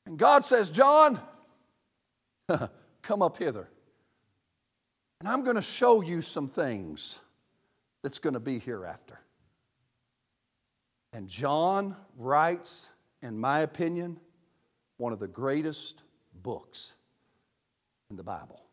And 0.07 0.19
God 0.19 0.45
says, 0.45 0.71
John, 0.71 1.21
come 3.03 3.23
up 3.23 3.39
hither. 3.39 3.69
And 5.21 5.29
I'm 5.29 5.43
going 5.43 5.57
to 5.57 5.63
show 5.63 6.01
you 6.01 6.21
some 6.21 6.49
things 6.49 7.19
that's 8.03 8.19
going 8.19 8.35
to 8.35 8.41
be 8.41 8.59
hereafter. 8.59 9.21
And 11.13 11.29
John 11.29 11.97
writes, 12.17 12.87
in 13.23 13.39
my 13.39 13.61
opinion, 13.61 14.21
one 14.99 15.13
of 15.13 15.19
the 15.19 15.29
greatest 15.29 16.03
books 16.43 16.95
in 18.11 18.17
the 18.17 18.23
Bible. 18.23 18.68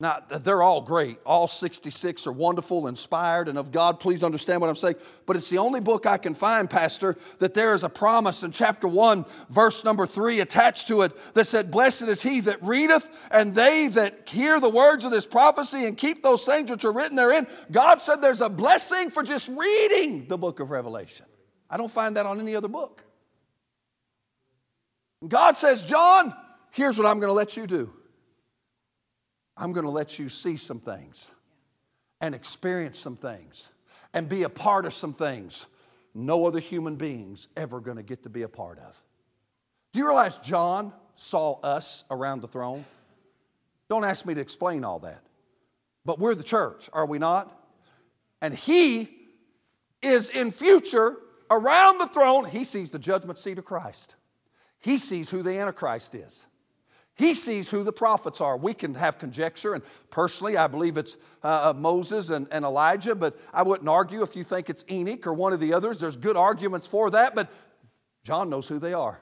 Now, 0.00 0.20
they're 0.30 0.62
all 0.62 0.80
great. 0.80 1.18
All 1.26 1.48
66 1.48 2.28
are 2.28 2.32
wonderful, 2.32 2.86
inspired, 2.86 3.48
and 3.48 3.58
of 3.58 3.72
God. 3.72 3.98
Please 3.98 4.22
understand 4.22 4.60
what 4.60 4.70
I'm 4.70 4.76
saying. 4.76 4.94
But 5.26 5.34
it's 5.34 5.50
the 5.50 5.58
only 5.58 5.80
book 5.80 6.06
I 6.06 6.18
can 6.18 6.34
find, 6.34 6.70
Pastor, 6.70 7.16
that 7.40 7.52
there 7.52 7.74
is 7.74 7.82
a 7.82 7.88
promise 7.88 8.44
in 8.44 8.52
chapter 8.52 8.86
1, 8.86 9.26
verse 9.50 9.82
number 9.82 10.06
3 10.06 10.38
attached 10.38 10.86
to 10.88 11.02
it 11.02 11.34
that 11.34 11.48
said, 11.48 11.72
Blessed 11.72 12.02
is 12.02 12.22
he 12.22 12.38
that 12.42 12.62
readeth, 12.62 13.10
and 13.32 13.56
they 13.56 13.88
that 13.88 14.28
hear 14.28 14.60
the 14.60 14.70
words 14.70 15.04
of 15.04 15.10
this 15.10 15.26
prophecy 15.26 15.84
and 15.84 15.96
keep 15.96 16.22
those 16.22 16.44
things 16.44 16.70
which 16.70 16.84
are 16.84 16.92
written 16.92 17.16
therein. 17.16 17.48
God 17.72 18.00
said 18.00 18.22
there's 18.22 18.40
a 18.40 18.48
blessing 18.48 19.10
for 19.10 19.24
just 19.24 19.48
reading 19.48 20.28
the 20.28 20.38
book 20.38 20.60
of 20.60 20.70
Revelation. 20.70 21.26
I 21.68 21.76
don't 21.76 21.90
find 21.90 22.16
that 22.16 22.24
on 22.24 22.38
any 22.38 22.54
other 22.54 22.68
book. 22.68 23.02
God 25.26 25.56
says, 25.56 25.82
John, 25.82 26.32
here's 26.70 26.96
what 26.96 27.08
I'm 27.08 27.18
going 27.18 27.30
to 27.30 27.34
let 27.34 27.56
you 27.56 27.66
do. 27.66 27.92
I'm 29.58 29.72
going 29.72 29.84
to 29.84 29.90
let 29.90 30.18
you 30.18 30.28
see 30.28 30.56
some 30.56 30.78
things 30.78 31.30
and 32.20 32.34
experience 32.34 32.98
some 32.98 33.16
things 33.16 33.68
and 34.14 34.28
be 34.28 34.44
a 34.44 34.48
part 34.48 34.86
of 34.86 34.94
some 34.94 35.12
things 35.12 35.66
no 36.14 36.46
other 36.46 36.60
human 36.60 36.96
beings 36.96 37.48
ever 37.56 37.80
going 37.80 37.96
to 37.96 38.02
get 38.02 38.22
to 38.22 38.28
be 38.28 38.42
a 38.42 38.48
part 38.48 38.78
of. 38.78 39.00
Do 39.92 39.98
you 39.98 40.06
realize 40.06 40.38
John 40.38 40.92
saw 41.16 41.60
us 41.60 42.04
around 42.10 42.40
the 42.40 42.48
throne? 42.48 42.84
Don't 43.88 44.04
ask 44.04 44.24
me 44.26 44.34
to 44.34 44.40
explain 44.40 44.84
all 44.84 45.00
that. 45.00 45.22
But 46.04 46.18
we're 46.18 46.34
the 46.34 46.42
church, 46.42 46.88
are 46.92 47.06
we 47.06 47.18
not? 47.18 47.54
And 48.40 48.54
he 48.54 49.10
is 50.02 50.28
in 50.28 50.50
future 50.50 51.16
around 51.50 51.98
the 51.98 52.06
throne. 52.06 52.44
He 52.44 52.64
sees 52.64 52.90
the 52.90 52.98
judgment 52.98 53.38
seat 53.38 53.58
of 53.58 53.64
Christ. 53.64 54.14
He 54.78 54.98
sees 54.98 55.28
who 55.28 55.42
the 55.42 55.58
Antichrist 55.58 56.14
is. 56.14 56.44
He 57.18 57.34
sees 57.34 57.68
who 57.68 57.82
the 57.82 57.92
prophets 57.92 58.40
are. 58.40 58.56
We 58.56 58.72
can 58.72 58.94
have 58.94 59.18
conjecture, 59.18 59.74
and 59.74 59.82
personally, 60.08 60.56
I 60.56 60.68
believe 60.68 60.96
it's 60.96 61.16
uh, 61.42 61.70
uh, 61.70 61.72
Moses 61.76 62.30
and, 62.30 62.46
and 62.52 62.64
Elijah, 62.64 63.16
but 63.16 63.36
I 63.52 63.64
wouldn't 63.64 63.88
argue 63.88 64.22
if 64.22 64.36
you 64.36 64.44
think 64.44 64.70
it's 64.70 64.84
Enoch 64.88 65.26
or 65.26 65.34
one 65.34 65.52
of 65.52 65.58
the 65.58 65.72
others. 65.72 65.98
There's 65.98 66.16
good 66.16 66.36
arguments 66.36 66.86
for 66.86 67.10
that, 67.10 67.34
but 67.34 67.50
John 68.22 68.48
knows 68.48 68.68
who 68.68 68.78
they 68.78 68.94
are. 68.94 69.18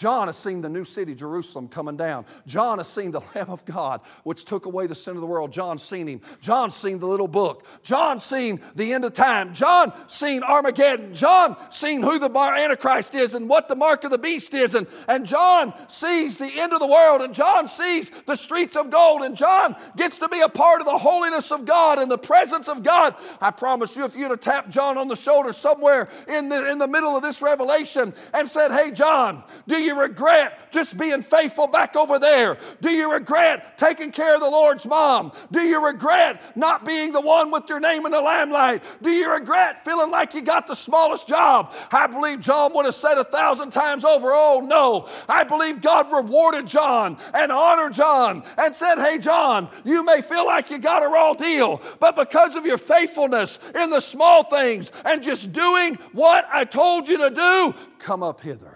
John 0.00 0.28
has 0.28 0.38
seen 0.38 0.62
the 0.62 0.70
new 0.70 0.86
city, 0.86 1.14
Jerusalem, 1.14 1.68
coming 1.68 1.98
down. 1.98 2.24
John 2.46 2.78
has 2.78 2.88
seen 2.88 3.10
the 3.10 3.20
Lamb 3.34 3.50
of 3.50 3.66
God, 3.66 4.00
which 4.24 4.46
took 4.46 4.64
away 4.64 4.86
the 4.86 4.94
sin 4.94 5.14
of 5.14 5.20
the 5.20 5.26
world. 5.26 5.52
John's 5.52 5.82
seen 5.82 6.06
him. 6.06 6.22
John's 6.40 6.74
seen 6.74 6.98
the 6.98 7.06
little 7.06 7.28
book. 7.28 7.66
John's 7.82 8.24
seen 8.24 8.62
the 8.76 8.94
end 8.94 9.04
of 9.04 9.12
time. 9.12 9.52
John 9.52 9.92
seen 10.08 10.42
Armageddon. 10.42 11.12
John 11.12 11.54
seen 11.70 12.02
who 12.02 12.18
the 12.18 12.30
Antichrist 12.34 13.14
is 13.14 13.34
and 13.34 13.46
what 13.46 13.68
the 13.68 13.76
mark 13.76 14.04
of 14.04 14.10
the 14.10 14.16
beast 14.16 14.54
is. 14.54 14.74
And, 14.74 14.86
and 15.06 15.26
John 15.26 15.74
sees 15.88 16.38
the 16.38 16.50
end 16.58 16.72
of 16.72 16.80
the 16.80 16.86
world. 16.86 17.20
And 17.20 17.34
John 17.34 17.68
sees 17.68 18.10
the 18.24 18.36
streets 18.36 18.76
of 18.76 18.88
gold. 18.88 19.20
And 19.20 19.36
John 19.36 19.76
gets 19.98 20.18
to 20.20 20.30
be 20.30 20.40
a 20.40 20.48
part 20.48 20.80
of 20.80 20.86
the 20.86 20.96
holiness 20.96 21.52
of 21.52 21.66
God 21.66 21.98
and 21.98 22.10
the 22.10 22.16
presence 22.16 22.68
of 22.68 22.82
God. 22.82 23.14
I 23.38 23.50
promise 23.50 23.94
you, 23.96 24.06
if 24.06 24.16
you'd 24.16 24.30
have 24.30 24.40
tapped 24.40 24.70
John 24.70 24.96
on 24.96 25.08
the 25.08 25.14
shoulder 25.14 25.52
somewhere 25.52 26.08
in 26.26 26.48
the, 26.48 26.70
in 26.70 26.78
the 26.78 26.88
middle 26.88 27.14
of 27.14 27.22
this 27.22 27.42
revelation 27.42 28.14
and 28.32 28.48
said, 28.48 28.72
Hey, 28.72 28.92
John, 28.92 29.44
do 29.68 29.76
you 29.76 29.89
you 29.90 30.00
regret 30.00 30.70
just 30.70 30.96
being 30.96 31.20
faithful 31.20 31.66
back 31.66 31.96
over 31.96 32.18
there? 32.18 32.58
Do 32.80 32.90
you 32.90 33.12
regret 33.12 33.76
taking 33.76 34.12
care 34.12 34.34
of 34.34 34.40
the 34.40 34.48
Lord's 34.48 34.86
mom? 34.86 35.32
Do 35.50 35.60
you 35.60 35.84
regret 35.84 36.56
not 36.56 36.86
being 36.86 37.12
the 37.12 37.20
one 37.20 37.50
with 37.50 37.68
your 37.68 37.80
name 37.80 38.06
in 38.06 38.12
the 38.12 38.20
limelight? 38.20 38.82
Do 39.02 39.10
you 39.10 39.30
regret 39.32 39.84
feeling 39.84 40.10
like 40.10 40.32
you 40.32 40.42
got 40.42 40.66
the 40.66 40.76
smallest 40.76 41.26
job? 41.26 41.74
I 41.90 42.06
believe 42.06 42.40
John 42.40 42.72
would 42.74 42.84
have 42.84 42.94
said 42.94 43.18
a 43.18 43.24
thousand 43.24 43.70
times 43.70 44.04
over, 44.04 44.30
Oh 44.32 44.60
no. 44.64 45.08
I 45.28 45.42
believe 45.42 45.82
God 45.82 46.12
rewarded 46.12 46.66
John 46.66 47.18
and 47.34 47.50
honored 47.50 47.94
John 47.94 48.44
and 48.56 48.74
said, 48.74 48.98
Hey, 48.98 49.18
John, 49.18 49.68
you 49.84 50.04
may 50.04 50.20
feel 50.20 50.46
like 50.46 50.70
you 50.70 50.78
got 50.78 51.02
a 51.02 51.08
raw 51.08 51.34
deal, 51.34 51.82
but 51.98 52.14
because 52.14 52.54
of 52.54 52.64
your 52.64 52.78
faithfulness 52.78 53.58
in 53.74 53.90
the 53.90 54.00
small 54.00 54.44
things 54.44 54.92
and 55.04 55.20
just 55.20 55.52
doing 55.52 55.96
what 56.12 56.46
I 56.52 56.64
told 56.64 57.08
you 57.08 57.18
to 57.18 57.30
do, 57.30 57.74
come 57.98 58.22
up 58.22 58.40
hither. 58.40 58.69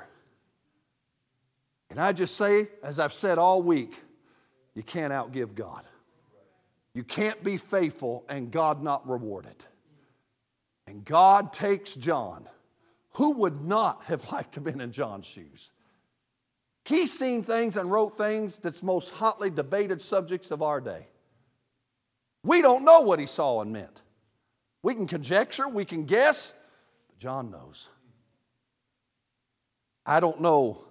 And 1.95 2.01
I 2.01 2.11
just 2.11 2.37
say, 2.37 2.67
as 2.83 2.99
I've 2.99 3.13
said 3.13 3.39
all 3.39 3.63
week, 3.63 3.95
you 4.75 4.83
can't 4.83 5.13
outgive 5.13 5.55
God. 5.55 5.85
You 6.93 7.05
can't 7.05 7.41
be 7.45 7.57
faithful 7.57 8.25
and 8.29 8.51
God 8.51 8.83
not 8.83 9.09
reward 9.09 9.47
it. 9.47 9.65
And 10.89 11.05
God 11.05 11.53
takes 11.53 11.95
John. 11.95 12.49
Who 13.13 13.35
would 13.35 13.65
not 13.65 14.03
have 14.07 14.29
liked 14.33 14.55
to 14.55 14.57
have 14.57 14.65
been 14.65 14.81
in 14.81 14.91
John's 14.91 15.25
shoes? 15.25 15.71
He's 16.85 17.17
seen 17.17 17.45
things 17.45 17.77
and 17.77 17.89
wrote 17.89 18.19
things 18.19 18.59
that's 18.59 18.83
most 18.83 19.11
hotly 19.11 19.49
debated 19.49 20.03
subjects 20.03 20.51
of 20.51 20.63
our 20.63 20.81
day. 20.81 21.07
We 22.43 22.61
don't 22.61 22.85
know 22.85 23.03
what 23.03 23.21
he 23.21 23.27
saw 23.27 23.61
and 23.61 23.73
meant. 23.73 24.03
We 24.83 24.95
can 24.95 25.07
conjecture, 25.07 25.69
we 25.69 25.85
can 25.85 26.07
guess, 26.07 26.55
but 27.07 27.21
John 27.21 27.53
knows. 27.53 27.89
I 30.05 30.19
don't 30.19 30.41
know 30.41 30.85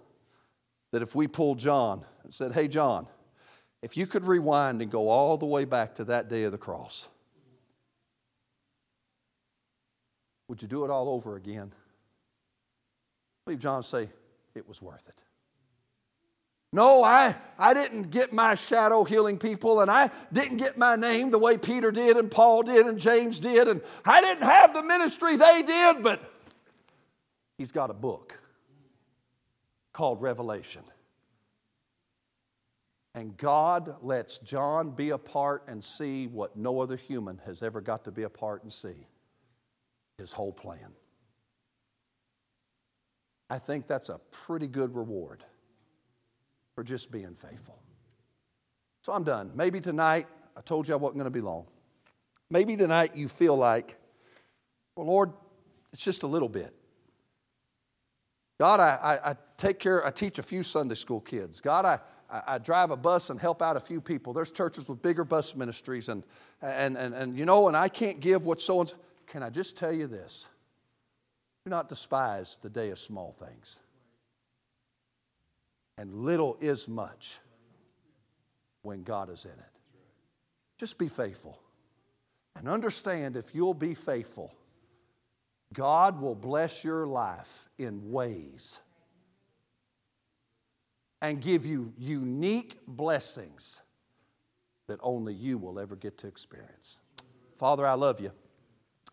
that 0.93 1.01
if 1.01 1.15
we 1.15 1.27
pulled 1.27 1.57
John 1.57 2.05
and 2.23 2.31
said, 2.31 2.53
Hey, 2.53 2.67
John, 2.67 3.07
if 3.81 3.97
you 3.97 4.05
could 4.05 4.25
rewind 4.25 4.79
and 4.81 4.91
go 4.91 5.09
all 5.09 5.37
the 5.37 5.45
way 5.47 5.65
back 5.65 5.95
to 5.95 6.05
that 6.05 6.29
day 6.29 6.43
of 6.43 6.51
the 6.51 6.57
cross, 6.57 7.07
would 10.47 10.61
you 10.61 10.67
do 10.67 10.85
it 10.85 10.91
all 10.91 11.09
over 11.09 11.35
again? 11.35 11.73
I 11.73 13.41
believe 13.45 13.59
John 13.59 13.81
say, 13.81 14.07
It 14.53 14.67
was 14.67 14.83
worth 14.83 15.09
it. 15.09 15.19
No, 16.71 17.03
I, 17.03 17.35
I 17.57 17.73
didn't 17.73 18.11
get 18.11 18.31
my 18.31 18.53
shadow 18.53 19.03
healing 19.03 19.39
people, 19.39 19.81
and 19.81 19.89
I 19.89 20.11
didn't 20.31 20.57
get 20.57 20.77
my 20.77 20.95
name 20.95 21.31
the 21.31 21.39
way 21.39 21.57
Peter 21.57 21.91
did, 21.91 22.17
and 22.17 22.29
Paul 22.29 22.61
did, 22.61 22.85
and 22.85 22.99
James 22.99 23.39
did, 23.39 23.67
and 23.67 23.81
I 24.05 24.21
didn't 24.21 24.43
have 24.43 24.75
the 24.75 24.83
ministry 24.83 25.37
they 25.37 25.63
did, 25.63 26.03
but 26.03 26.21
he's 27.57 27.71
got 27.71 27.89
a 27.89 27.95
book 27.95 28.37
called 29.93 30.21
Revelation. 30.21 30.83
And 33.15 33.37
God 33.37 33.95
lets 34.01 34.39
John 34.39 34.89
be 34.89 35.11
a 35.11 35.17
part 35.17 35.63
and 35.67 35.83
see 35.83 36.27
what 36.27 36.55
no 36.57 36.81
other 36.81 36.95
human 36.95 37.39
has 37.45 37.61
ever 37.61 37.79
got 37.79 38.03
to 38.05 38.11
be 38.11 38.23
a 38.23 38.29
part 38.29 38.63
and 38.63 38.73
see 38.73 39.07
his 40.17 40.31
whole 40.31 40.51
plan. 40.51 40.93
I 43.49 43.59
think 43.59 43.85
that's 43.85 44.09
a 44.09 44.19
pretty 44.31 44.67
good 44.67 44.95
reward 44.95 45.43
for 46.73 46.83
just 46.83 47.11
being 47.11 47.35
faithful. 47.35 47.79
So 49.03 49.13
I'm 49.13 49.23
done. 49.23 49.51
Maybe 49.53 49.79
tonight, 49.79 50.27
I 50.57 50.61
told 50.61 50.87
you 50.87 50.95
I 50.95 50.97
wasn't 50.97 51.17
going 51.17 51.25
to 51.25 51.31
be 51.31 51.41
long. 51.41 51.67
Maybe 52.49 52.75
tonight 52.75 53.15
you 53.15 53.27
feel 53.27 53.55
like, 53.55 53.97
well, 54.95 55.05
Lord, 55.05 55.33
it's 55.91 56.03
just 56.03 56.23
a 56.23 56.27
little 56.27 56.49
bit. 56.49 56.73
God, 58.63 58.79
I, 58.79 58.97
I, 59.03 59.31
I, 59.31 59.35
take 59.57 59.77
care, 59.77 60.07
I 60.07 60.09
teach 60.09 60.39
a 60.39 60.41
few 60.41 60.63
Sunday 60.63 60.95
school 60.95 61.19
kids. 61.19 61.59
God, 61.59 61.83
I, 61.83 61.99
I, 62.47 62.59
drive 62.59 62.91
a 62.91 62.95
bus 62.95 63.29
and 63.29 63.37
help 63.37 63.61
out 63.61 63.75
a 63.75 63.79
few 63.81 63.99
people. 63.99 64.31
There's 64.31 64.53
churches 64.53 64.87
with 64.87 65.01
bigger 65.01 65.25
bus 65.25 65.53
ministries, 65.53 66.07
and, 66.07 66.23
and, 66.61 66.95
and, 66.95 67.13
and 67.13 67.37
you 67.37 67.43
know, 67.43 67.67
and 67.67 67.75
I 67.75 67.89
can't 67.89 68.21
give 68.21 68.45
what 68.45 68.61
so 68.61 68.79
and 68.79 68.93
Can 69.27 69.43
I 69.43 69.49
just 69.49 69.75
tell 69.75 69.91
you 69.91 70.07
this? 70.07 70.47
Do 71.65 71.71
not 71.71 71.89
despise 71.89 72.57
the 72.61 72.69
day 72.69 72.91
of 72.91 72.99
small 72.99 73.33
things. 73.33 73.79
And 75.97 76.13
little 76.13 76.57
is 76.61 76.87
much 76.87 77.39
when 78.83 79.03
God 79.03 79.29
is 79.29 79.43
in 79.43 79.51
it. 79.51 79.73
Just 80.77 80.97
be 80.97 81.09
faithful. 81.09 81.59
And 82.55 82.69
understand 82.69 83.35
if 83.35 83.53
you'll 83.53 83.73
be 83.73 83.93
faithful, 83.93 84.53
God 85.73 86.21
will 86.21 86.35
bless 86.35 86.83
your 86.83 87.05
life 87.05 87.69
in 87.77 88.11
ways 88.11 88.79
and 91.21 91.41
give 91.41 91.65
you 91.65 91.91
unique 91.97 92.79
blessings 92.87 93.79
that 94.87 94.99
only 95.01 95.33
you 95.33 95.57
will 95.57 95.79
ever 95.79 95.95
get 95.95 96.17
to 96.19 96.27
experience. 96.27 96.99
Father, 97.57 97.87
I 97.87 97.93
love 97.93 98.19
you. 98.19 98.31